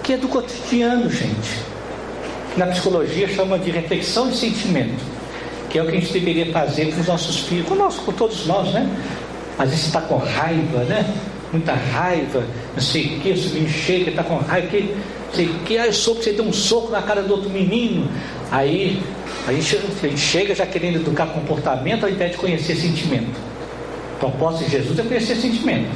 [0.02, 1.73] Que é do cotidiano, gente.
[2.58, 5.04] Na psicologia chama de reflexão de sentimento.
[5.70, 8.12] Que é o que a gente deveria fazer com os nossos filhos, com, nós, com
[8.12, 8.88] todos nós, né?
[9.58, 11.14] Às vezes está com raiva, né?
[11.54, 12.44] muita raiva,
[12.74, 15.78] não sei o que, o menino chega, está com raiva, que, não sei o que,
[15.78, 18.10] aí soco, você deu um soco na cara do outro menino.
[18.52, 19.00] Aí
[19.48, 23.40] a gente, a gente chega já querendo educar comportamento ao invés de conhecer sentimento.
[24.18, 25.90] Então, posse de Jesus é conhecer sentimento.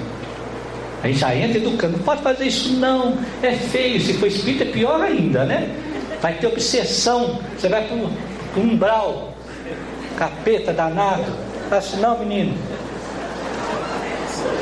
[1.03, 4.63] A gente já entra educando, não pode fazer isso não, é feio, se for espírito
[4.63, 5.69] é pior ainda, né?
[6.21, 9.33] Vai ter obsessão, você vai para o umbral,
[10.17, 11.25] capeta danado.
[11.69, 12.57] Fala assim, não menino,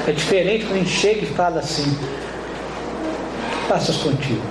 [0.08, 1.98] é diferente quando a gente chega e fala assim:
[3.68, 4.42] passas contigo?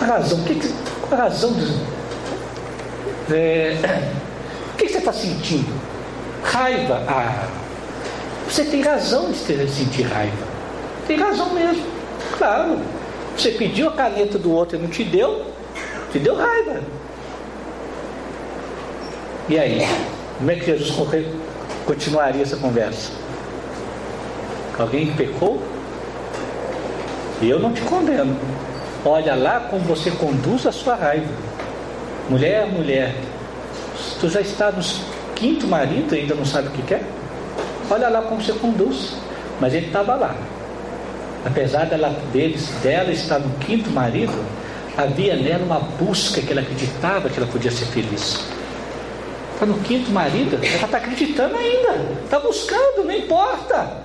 [0.00, 0.74] A razão, que, que,
[1.10, 1.64] a razão do,
[3.34, 3.76] é,
[4.72, 5.72] o que você está sentindo?
[6.42, 7.04] Raiva.
[7.08, 7.48] Ah,
[8.48, 10.46] você tem razão de sentir raiva.
[11.06, 11.84] Tem razão mesmo.
[12.36, 12.78] Claro.
[13.36, 15.46] Você pediu a caneta do outro e não te deu,
[16.12, 16.80] te deu raiva.
[19.48, 19.86] E aí?
[20.38, 20.92] Como é que Jesus
[21.86, 23.12] continuaria essa conversa?
[24.78, 25.60] Alguém pecou?
[27.42, 28.36] Eu não te condeno.
[29.04, 31.32] Olha lá como você conduz a sua raiva.
[32.28, 33.14] Mulher, mulher,
[34.20, 34.82] tu já está no
[35.34, 37.02] quinto marido e ainda não sabe o que quer?
[37.90, 39.16] Olha lá como você conduz.
[39.60, 40.34] Mas ele estava lá.
[41.44, 44.34] Apesar dela, deles, dela estar no quinto marido,
[44.96, 48.44] havia nela uma busca que ela acreditava que ela podia ser feliz.
[49.54, 54.04] Está no quinto marido, ela está acreditando ainda, está buscando, não importa.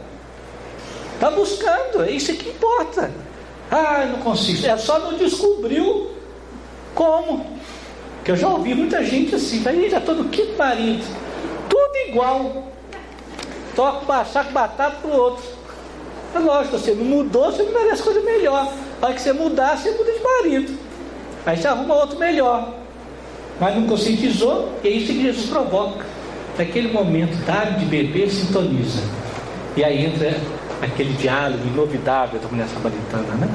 [1.13, 3.11] Está buscando, é isso que importa.
[3.71, 4.65] Ah, não consigo.
[4.65, 6.11] É só não descobriu
[6.93, 7.57] como.
[8.23, 11.05] Que eu já ouvi muita gente assim, aí já estou no quinto marido.
[11.69, 12.71] Tudo igual.
[13.75, 15.54] Toca saco batata para o outro.
[16.35, 18.69] É lógico, você não mudou, você não merece coisa melhor.
[19.01, 20.77] A hora que você mudar, você muda de marido.
[21.45, 22.73] Aí você arruma outro melhor.
[23.57, 26.05] Mas não conscientizou, e é isso que Jesus provoca.
[26.57, 29.01] Naquele momento, dá de beber, sintoniza.
[29.77, 30.37] E aí entra
[30.81, 33.49] aquele diálogo inovidável da mulher samaritana, né?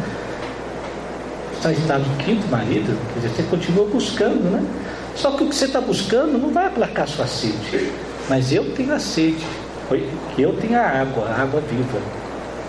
[1.53, 4.64] Está está no quinto marido, quer dizer, você continua buscando, né?
[5.14, 7.93] Só que o que você está buscando não vai aplacar sua sede.
[8.26, 9.45] Mas eu tenho a sede,
[10.39, 12.20] eu tenho a água, a água viva.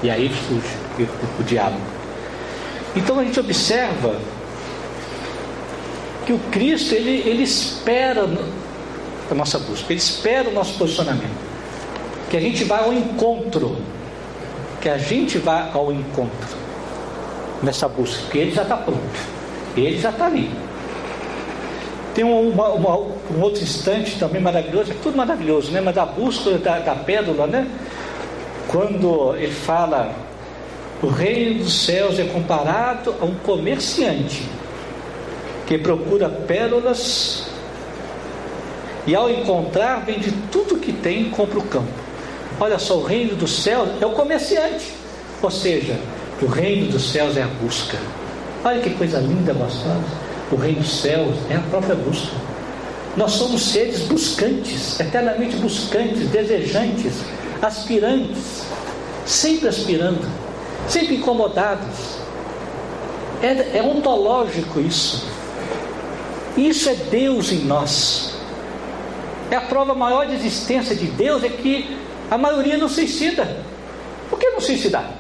[0.04, 1.82] E aí surge o, o diálogo.
[2.95, 4.20] Então a gente observa
[6.26, 8.28] que o Cristo ele, ele espera
[9.30, 11.52] a nossa busca, ele espera o nosso posicionamento.
[12.30, 13.78] Que a gente vá ao encontro
[14.82, 16.58] que a gente vá ao encontro
[17.62, 18.99] nessa busca, porque ele já está pronto,
[19.78, 20.49] ele já está ali.
[22.16, 25.80] Tem uma, uma, um outro instante também maravilhoso, é tudo maravilhoso, né?
[25.80, 27.68] Mas a busca da, da pérola, né?
[28.72, 30.15] Quando ele fala,
[31.03, 34.43] o reino dos céus é comparado a um comerciante
[35.67, 37.47] que procura pérolas
[39.05, 41.91] e ao encontrar vende tudo que tem e compra o campo.
[42.59, 44.93] Olha só, o reino dos céus é o comerciante.
[45.41, 45.99] Ou seja,
[46.41, 47.97] o reino dos céus é a busca.
[48.63, 49.99] Olha que coisa linda, gostosa.
[50.51, 52.36] O reino dos céus é a própria busca.
[53.17, 57.13] Nós somos seres buscantes, eternamente buscantes, desejantes,
[57.62, 58.66] aspirantes,
[59.26, 60.28] sempre aspirando,
[60.88, 62.20] sempre incomodados.
[63.41, 65.28] É, é ontológico isso.
[66.57, 68.36] Isso é Deus em nós.
[69.49, 71.97] É a prova maior de existência de Deus é que
[72.30, 73.64] a maioria não suicida.
[74.30, 75.12] Por que não suicidar?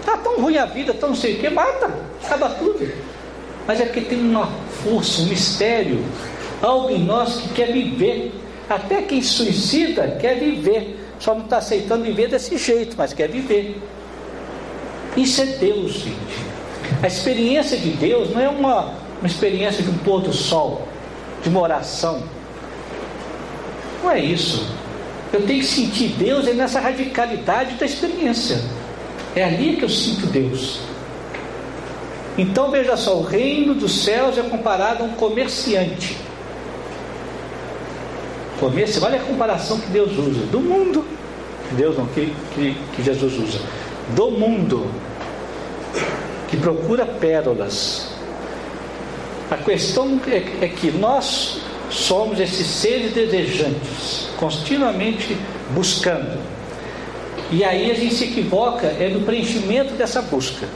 [0.00, 1.90] Está tão ruim a vida, tão não sei o que, mata,
[2.22, 2.90] acaba tudo.
[3.66, 4.48] Mas é que tem uma
[4.82, 6.04] força, um mistério,
[6.60, 8.32] algo em nós que quer viver.
[8.68, 13.80] Até quem suicida quer viver, só não está aceitando viver desse jeito, mas quer viver.
[15.16, 16.50] Isso é Deus, gente.
[17.02, 20.88] A experiência de Deus não é uma, uma experiência de um pôr do sol,
[21.42, 22.22] de uma oração.
[24.02, 24.66] Não é isso.
[25.32, 28.60] Eu tenho que sentir Deus é nessa radicalidade da experiência.
[29.36, 30.80] É ali que eu sinto Deus.
[32.38, 36.16] Então veja só, o reino dos céus é comparado a um comerciante.
[38.60, 40.46] Comerciante, olha a comparação que Deus usa.
[40.52, 41.04] Do mundo.
[41.72, 43.58] Deus não, que, que, que Jesus usa.
[44.14, 44.90] Do mundo.
[46.48, 48.10] Que procura pérolas.
[49.50, 55.36] A questão é, é que nós somos esses seres desejantes, continuamente
[55.70, 56.38] buscando.
[57.50, 60.68] E aí a gente se equivoca, é no preenchimento dessa busca.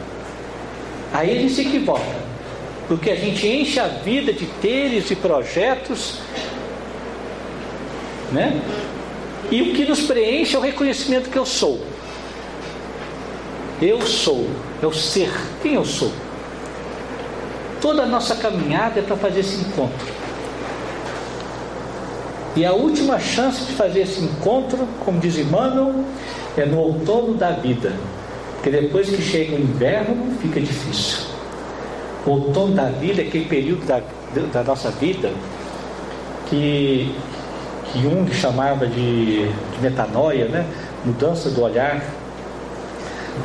[1.12, 2.16] Aí a gente se equivoca,
[2.88, 6.18] porque a gente enche a vida de teres e projetos,
[8.34, 8.60] né?
[9.50, 11.80] E o que nos preenche é o reconhecimento que eu sou.
[13.80, 14.48] Eu sou,
[14.82, 15.30] é o ser.
[15.62, 16.12] Quem eu sou?
[17.80, 20.14] Toda a nossa caminhada é para fazer esse encontro.
[22.56, 26.04] E a última chance de fazer esse encontro, como diz Emmanuel,
[26.56, 27.92] é no outono da vida.
[28.54, 31.18] Porque depois que chega o inverno, fica difícil.
[32.24, 34.00] O outono da vida é aquele período da,
[34.52, 35.30] da nossa vida
[36.48, 37.12] que,
[38.00, 40.66] Jung chamava de, de metanoia, né?
[41.04, 42.02] mudança do olhar.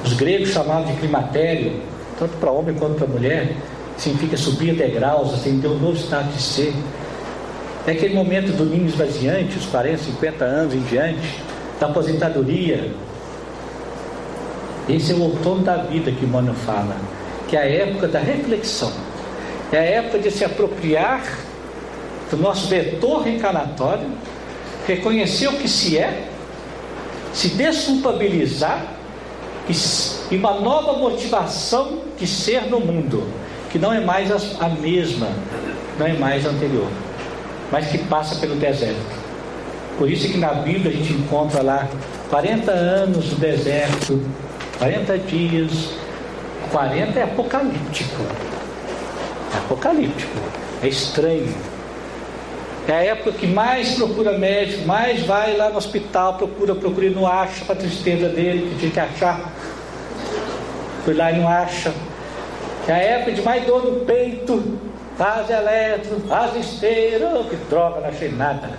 [0.04, 1.82] Os gregos chamavam de climatério,
[2.18, 3.56] tanto para homem quanto para mulher,
[3.98, 6.74] significa subir degraus, acender um novo estado de ser.
[7.88, 11.42] É aquele momento do ninho esvaziante, os 40, 50 anos em diante,
[11.80, 12.92] da aposentadoria.
[14.88, 16.96] Esse é o outono da vida que Emmanuel fala,
[17.48, 18.92] que é a época da reflexão,
[19.72, 21.24] é a época de se apropriar
[22.30, 24.08] do nosso vetor reencarnatório,
[24.88, 26.30] reconhecer o que se é,
[27.34, 28.96] se desculpabilizar
[30.32, 33.24] e uma nova motivação de ser no mundo,
[33.72, 35.28] que não é mais a mesma,
[35.98, 36.88] não é mais a anterior,
[37.72, 39.20] mas que passa pelo deserto.
[39.98, 41.88] Por isso que na Bíblia a gente encontra lá
[42.30, 44.22] 40 anos no deserto,
[44.80, 45.72] 40 dias,
[46.72, 48.24] 40 é apocalíptico.
[49.54, 50.38] É apocalíptico,
[50.82, 51.54] é estranho.
[52.88, 57.10] É a época que mais procura médico, mais vai lá no hospital, procura, procura e
[57.10, 59.52] não acha para tristeza dele, que tinha que achar.
[61.06, 61.94] Foi lá e não acha.
[62.88, 64.80] É a época de mais dor no peito,
[65.18, 68.72] faz eletro, faz esteira, oh, que droga, não achei nada.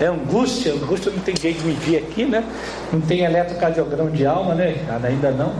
[0.00, 2.44] É angústia, angústia não tem jeito de medir aqui, né?
[2.92, 4.76] Não tem eletrocardiograma de alma, né?
[5.04, 5.54] Ainda não.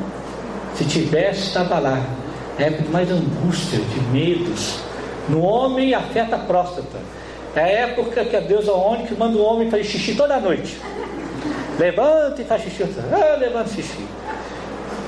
[0.74, 2.04] Se tivesse, estava lá.
[2.58, 4.78] É época de mais angústia, de medos.
[5.28, 6.98] No homem afeta a próstata.
[7.54, 10.80] É a época que a deusa Ônix manda o homem fazer xixi toda noite.
[11.78, 12.84] Levanta e faz xixi.
[13.12, 14.06] Ah, levanta xixi.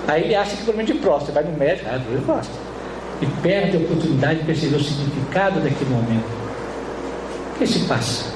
[0.06, 2.58] Aí ele acha que é problema de próstata, vai no médico, ah, dor de próstata.
[3.22, 6.26] E perde a oportunidade de perceber o significado daquele momento.
[7.54, 8.26] O que se passa?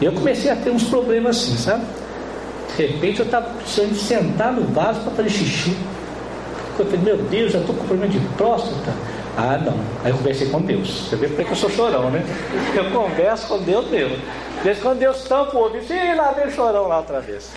[0.00, 1.84] Eu comecei a ter uns problemas assim, sabe?
[2.76, 5.76] De repente eu estava precisando sentar no vaso para fazer xixi.
[6.78, 8.92] Eu falei, meu Deus, já estou com problema de próstata.
[9.40, 9.78] Ah, não.
[10.02, 11.06] Aí eu conversei com Deus.
[11.08, 12.24] Você vê porque eu sou chorão, né?
[12.74, 14.18] Eu converso com Deus mesmo.
[14.64, 17.48] Desde quando Deus tampa o ouvido, e lá vem chorão lá outra vez.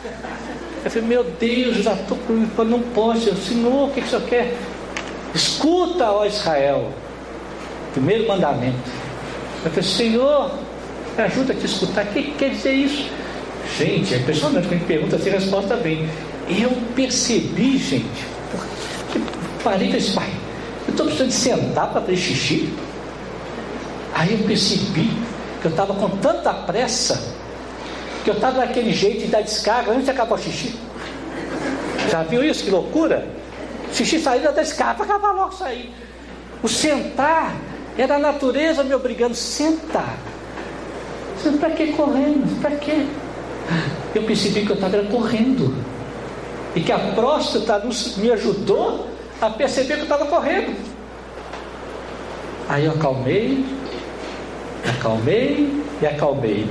[0.85, 3.35] Eu falei, meu Deus, eu já estou com não posso.
[3.35, 4.55] Senhor, o que, que o Senhor quer?
[5.33, 6.91] Escuta, ó Israel.
[7.93, 8.77] Primeiro mandamento.
[9.65, 10.51] Eu falei, Senhor,
[11.17, 12.05] me ajuda a te escutar.
[12.05, 13.09] O que quer dizer isso?
[13.75, 16.07] Gente, é impressionante quando a gente pergunta se a resposta vem.
[16.47, 18.25] Eu percebi, gente,
[19.63, 20.29] parei e disse, pai,
[20.91, 22.73] eu estou precisando de sentar para fazer xixi.
[24.13, 25.09] Aí eu percebi
[25.61, 27.33] que eu estava com tanta pressa
[28.23, 30.75] que eu estava naquele jeito de dar descarga antes de acabar o xixi.
[32.09, 32.63] Já viu isso?
[32.63, 33.25] Que loucura?
[33.93, 35.93] Xixi saindo da descarga para acabar logo sair.
[36.61, 37.55] O sentar
[37.97, 40.17] era a natureza me obrigando a sentar.
[41.59, 42.61] Para que correndo?
[42.61, 43.07] Para que?
[44.13, 45.73] Eu percebi que eu estava correndo.
[46.75, 47.81] E que a próstata
[48.17, 49.07] me ajudou
[49.41, 50.77] a perceber que eu estava correndo.
[52.69, 53.65] Aí eu acalmei,
[54.87, 56.69] acalmei e acalmei.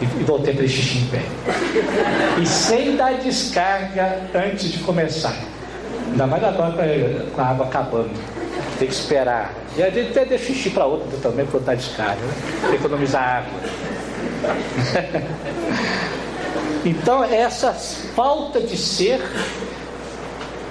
[0.00, 1.22] E, voltei para xixi em pé.
[2.40, 5.34] E sem dar descarga antes de começar.
[6.06, 6.72] Ainda mais agora
[7.34, 8.10] com a água acabando.
[8.78, 9.52] Tem que esperar.
[9.76, 12.74] E a gente até deixa xixi para outro também, para dar descarga, né?
[12.76, 13.60] Economizar água.
[16.86, 19.20] então, essa falta de ser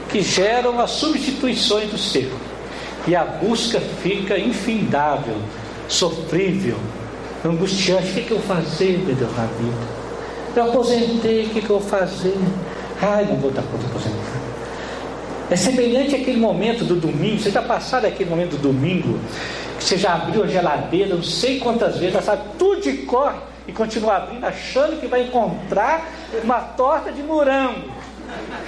[0.10, 2.32] que geram as substituições do ser.
[3.08, 5.38] E a busca fica infindável,
[5.88, 6.78] sofrível,
[7.46, 8.10] angustiante.
[8.10, 9.98] O que, é que eu fazer, meu Deus, na vida?
[10.56, 12.36] Eu aposentei, o que, é que eu vou fazer?
[13.02, 14.48] Ai, não vou dar conta de aposentar.
[15.50, 17.42] É semelhante àquele momento do domingo.
[17.42, 19.20] Você já passaram aquele momento do domingo?
[19.78, 23.34] Que você já abriu a geladeira, não sei quantas vezes, já sabe tudo de cor
[23.68, 26.10] e continua abrindo, achando que vai encontrar
[26.44, 27.98] uma torta de morango.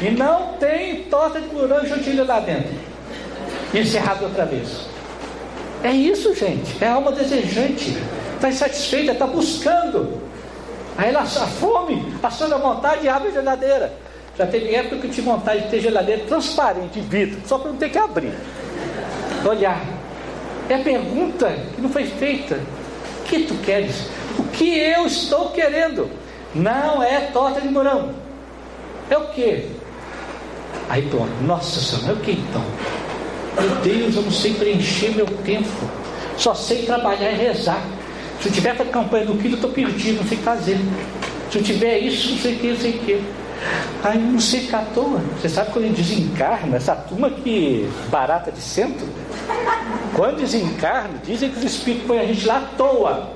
[0.02, 2.72] E não tem torta de morango juntinho lá dentro.
[3.74, 4.88] E encerrado outra vez.
[5.84, 6.84] É isso, gente.
[6.84, 7.98] É a alma desejante.
[8.36, 10.22] Está insatisfeita, está buscando.
[10.98, 13.94] Aí ela, a fome, passando a vontade e abre a geladeira.
[14.38, 17.78] Já teve época que eu tive vontade de ter geladeira transparente, vidro, só para não
[17.78, 18.34] ter que abrir.
[19.46, 19.82] Olhar.
[20.70, 22.60] É a pergunta que não foi feita.
[23.20, 24.08] O que tu queres?
[24.38, 26.10] O que eu estou querendo?
[26.54, 28.14] Não é torta de morango.
[29.10, 29.68] É o que?
[30.90, 32.64] Aí pronto, nossa senhora, é o que então?
[33.60, 35.68] Meu Deus, eu não sei preencher meu tempo.
[36.38, 37.82] Só sei trabalhar e rezar.
[38.42, 40.80] Se eu tiver a campanha do quilo, eu estou perdido, não sei o que fazer.
[41.52, 43.24] Se eu tiver isso, não sei o que, não sei o que.
[44.04, 45.22] Aí não sei ficar à toa.
[45.40, 49.06] Você sabe quando desencarna, essa turma que barata de centro,
[50.16, 53.32] quando desencarna, dizem que os espíritos põem a gente lá à toa.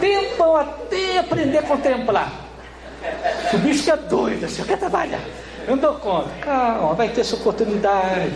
[0.00, 2.45] Tempam até aprender a contemplar.
[3.52, 5.20] O bicho fica doido, assim, eu quero trabalhar.
[5.66, 6.30] Eu não dou conta.
[6.40, 8.32] Calma, vai ter essa oportunidade.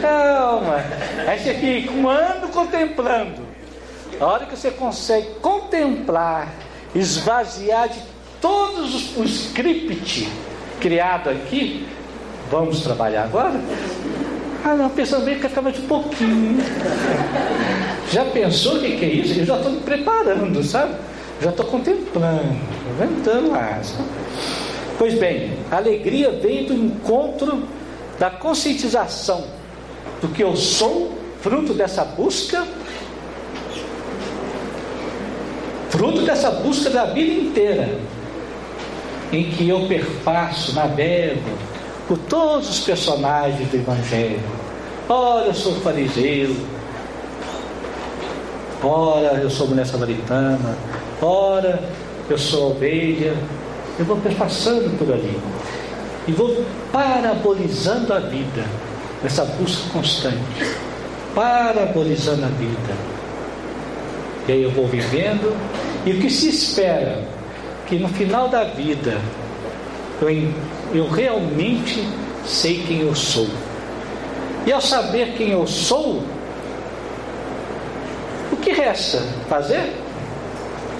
[0.00, 0.82] Calma.
[1.26, 3.42] Aí você fica um ano contemplando.
[4.18, 6.48] A hora que você consegue contemplar,
[6.94, 8.00] esvaziar de
[8.40, 10.28] todos o script
[10.80, 11.86] criado aqui,
[12.50, 13.60] vamos trabalhar agora?
[14.64, 16.58] Ah, não, pensando bem que ficava de pouquinho.
[18.10, 19.40] Já pensou o que, que é isso?
[19.40, 20.94] Eu já estou me preparando, sabe?
[21.40, 22.56] Já estou contemplando,
[22.94, 23.80] inventando lá.
[23.82, 24.08] Sabe?
[24.98, 27.64] Pois bem, a alegria vem do encontro
[28.18, 29.44] da conscientização
[30.20, 32.64] do que eu sou, fruto dessa busca
[35.94, 37.88] fruto dessa busca da vida inteira,
[39.32, 41.40] em que eu perpasso, navego
[42.08, 44.40] por todos os personagens do Evangelho.
[45.08, 46.56] Ora, eu sou fariseu,
[48.82, 50.76] ora, eu sou mulher samaritana,
[51.24, 51.82] ora,
[52.28, 53.34] eu sou ovelha.
[53.98, 55.38] Eu vou passando por ali
[56.26, 58.64] e vou parabolizando a vida,
[59.22, 60.76] nessa busca constante,
[61.34, 63.14] parabolizando a vida
[64.46, 65.56] e aí eu vou vivendo.
[66.04, 67.22] E o que se espera?
[67.86, 69.18] Que no final da vida
[70.20, 70.28] eu,
[70.94, 72.06] eu realmente
[72.44, 73.48] sei quem eu sou.
[74.66, 76.22] E ao saber quem eu sou,
[78.52, 79.92] o que resta fazer?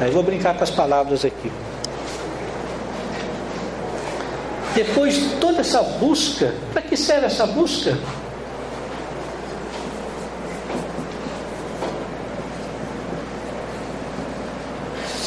[0.01, 1.51] Aí vou brincar com as palavras aqui.
[4.75, 7.97] Depois de toda essa busca, para que serve essa busca?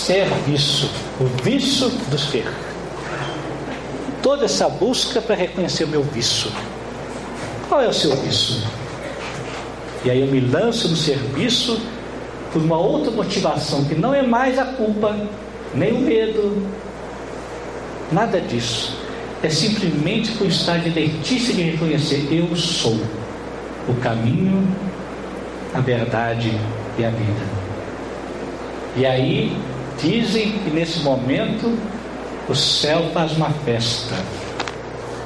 [0.07, 0.89] serviço,
[1.19, 2.49] o vício do ser.
[4.23, 6.49] Toda essa busca para reconhecer o meu vício.
[7.67, 8.61] Qual é o seu vício?
[10.05, 11.81] E aí eu me lanço no serviço
[12.57, 15.15] por uma outra motivação que não é mais a culpa,
[15.75, 16.67] nem o medo,
[18.11, 18.97] nada disso.
[19.43, 22.99] É simplesmente por estar de letícia de reconhecer: eu sou
[23.87, 24.67] o caminho,
[25.73, 26.51] a verdade
[26.97, 27.45] e a vida.
[28.95, 29.55] E aí
[30.01, 31.75] Dizem que nesse momento
[32.47, 34.13] o céu faz uma festa,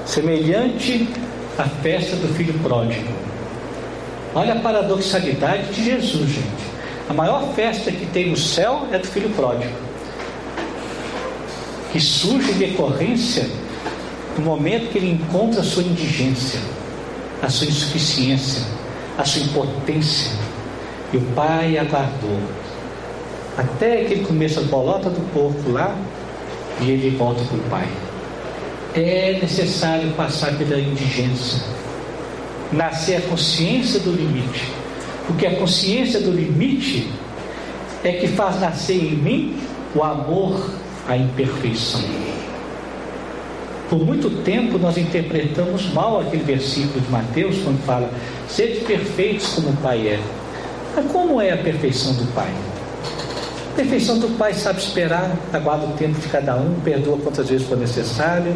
[0.06, 1.10] semelhante
[1.58, 3.12] à festa do filho pródigo.
[4.34, 6.71] Olha a paradoxalidade de Jesus, gente.
[7.10, 9.74] A maior festa que tem no céu é do filho pródigo,
[11.92, 13.50] que surge em decorrência
[14.36, 16.60] do momento que ele encontra a sua indigência,
[17.42, 18.64] a sua insuficiência,
[19.18, 20.32] a sua impotência.
[21.12, 22.40] E o pai aguardou
[23.58, 25.96] até que ele começa a bolota do porco lá
[26.80, 27.88] e ele volta para o pai.
[28.94, 31.62] É necessário passar pela indigência,
[32.72, 34.72] nascer a consciência do limite,
[35.28, 37.10] porque a consciência do limite
[38.04, 39.58] é que faz nascer em mim
[39.96, 40.72] o amor
[41.08, 42.02] à imperfeição.
[43.90, 48.10] Por muito tempo nós interpretamos mal aquele versículo de Mateus quando fala:
[48.48, 50.20] sede perfeitos como o Pai é.
[50.96, 52.52] Mas como é a perfeição do Pai?
[53.72, 57.68] A perfeição do Pai sabe esperar, aguarda o tempo de cada um, perdoa quantas vezes
[57.68, 58.54] for necessário.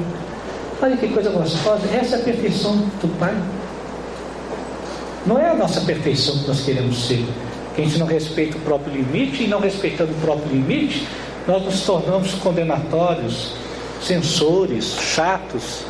[0.81, 3.33] Olha que coisa gostosa, essa é a perfeição do Pai.
[5.25, 7.25] Não é a nossa perfeição que nós queremos ser.
[7.73, 11.07] Que a gente não respeita o próprio limite e não respeitando o próprio limite,
[11.47, 13.53] nós nos tornamos condenatórios,
[14.01, 15.83] censores, chatos,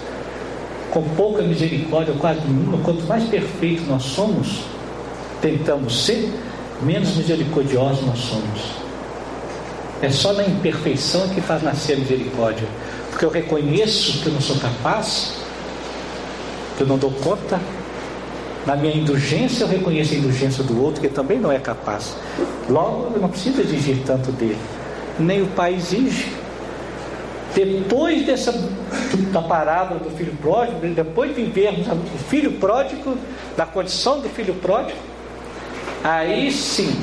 [0.91, 2.77] com pouca misericórdia, quase nenhuma.
[2.79, 4.61] Quanto mais perfeito nós somos,
[5.41, 6.33] tentamos ser,
[6.81, 8.85] menos misericordiosos nós somos.
[10.01, 12.67] É só na imperfeição que faz nascer a misericórdia.
[13.09, 15.33] Porque eu reconheço que eu não sou capaz,
[16.77, 17.59] que eu não dou conta.
[18.65, 22.15] Na minha indulgência, eu reconheço a indulgência do outro, que também não é capaz.
[22.67, 24.57] Logo, eu não preciso exigir tanto dele.
[25.19, 26.31] Nem o pai exige.
[27.53, 28.51] Depois dessa
[29.31, 33.17] da parábola do filho pródigo, depois de vermos o filho pródigo,
[33.55, 34.97] da condição do filho pródigo,
[36.03, 36.93] aí sim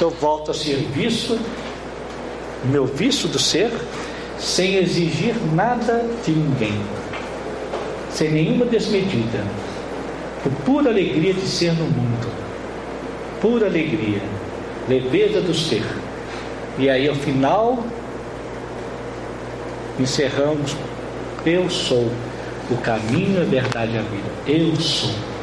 [0.00, 1.38] eu volto a serviço,
[2.64, 3.70] meu vício do ser,
[4.38, 6.78] sem exigir nada de ninguém,
[8.10, 9.42] sem nenhuma desmedida,
[10.44, 12.28] por pura alegria de ser no mundo,
[13.40, 14.20] pura alegria,
[14.86, 15.82] leveza do ser.
[16.78, 17.82] E aí ao final
[19.98, 20.76] encerramos:
[21.46, 22.10] Eu sou
[22.70, 24.28] o caminho, a verdade e a vida.
[24.46, 25.33] Eu sou.